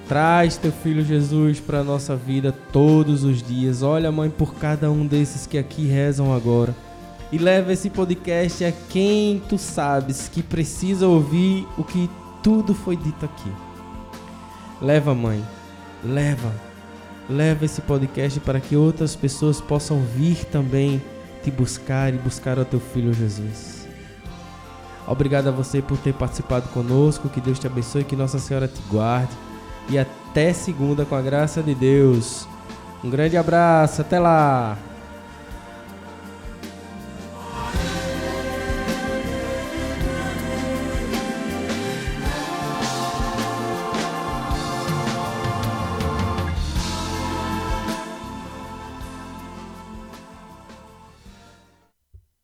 Traz 0.08 0.56
teu 0.56 0.72
filho 0.72 1.04
Jesus 1.04 1.60
para 1.60 1.80
a 1.80 1.84
nossa 1.84 2.16
vida 2.16 2.54
todos 2.72 3.26
os 3.26 3.44
dias. 3.44 3.84
Olha, 3.84 4.10
mãe, 4.10 4.30
por 4.30 4.56
cada 4.56 4.90
um 4.90 5.06
desses 5.06 5.46
que 5.46 5.58
aqui 5.58 5.86
rezam 5.86 6.34
agora. 6.34 6.74
E 7.30 7.38
leva 7.38 7.74
esse 7.74 7.90
podcast 7.90 8.64
a 8.64 8.72
quem 8.72 9.44
tu 9.50 9.58
sabes 9.58 10.30
que 10.30 10.42
precisa 10.42 11.06
ouvir 11.06 11.68
o 11.78 11.84
que 11.84 12.10
tudo 12.42 12.74
foi 12.74 12.96
dito 12.96 13.26
aqui. 13.26 13.52
Leva, 14.82 15.14
mãe, 15.14 15.44
leva, 16.06 16.54
leva 17.30 17.66
esse 17.66 17.82
podcast 17.82 18.40
para 18.40 18.62
que 18.62 18.78
outras 18.78 19.14
pessoas 19.14 19.60
possam 19.60 20.00
vir 20.16 20.46
também 20.46 21.02
te 21.44 21.52
buscar 21.52 22.14
e 22.14 22.18
buscar 22.18 22.58
o 22.58 22.66
teu 22.66 22.80
filho 22.80 23.14
Jesus. 23.14 23.88
Obrigado 25.06 25.48
a 25.50 25.52
você 25.52 25.82
por 25.82 25.98
ter 25.98 26.14
participado 26.14 26.70
conosco. 26.70 27.30
Que 27.30 27.42
Deus 27.42 27.60
te 27.60 27.68
abençoe, 27.68 28.04
que 28.04 28.16
Nossa 28.16 28.40
Senhora 28.40 28.68
te 28.68 28.82
guarde. 28.90 29.34
E 29.90 30.00
até 30.00 30.54
segunda, 30.54 31.06
com 31.06 31.16
a 31.16 31.22
graça 31.22 31.62
de 31.62 31.76
Deus. 31.76 32.48
Um 33.04 33.10
grande 33.10 33.36
abraço, 33.36 34.02
até 34.02 34.18
lá! 34.18 34.78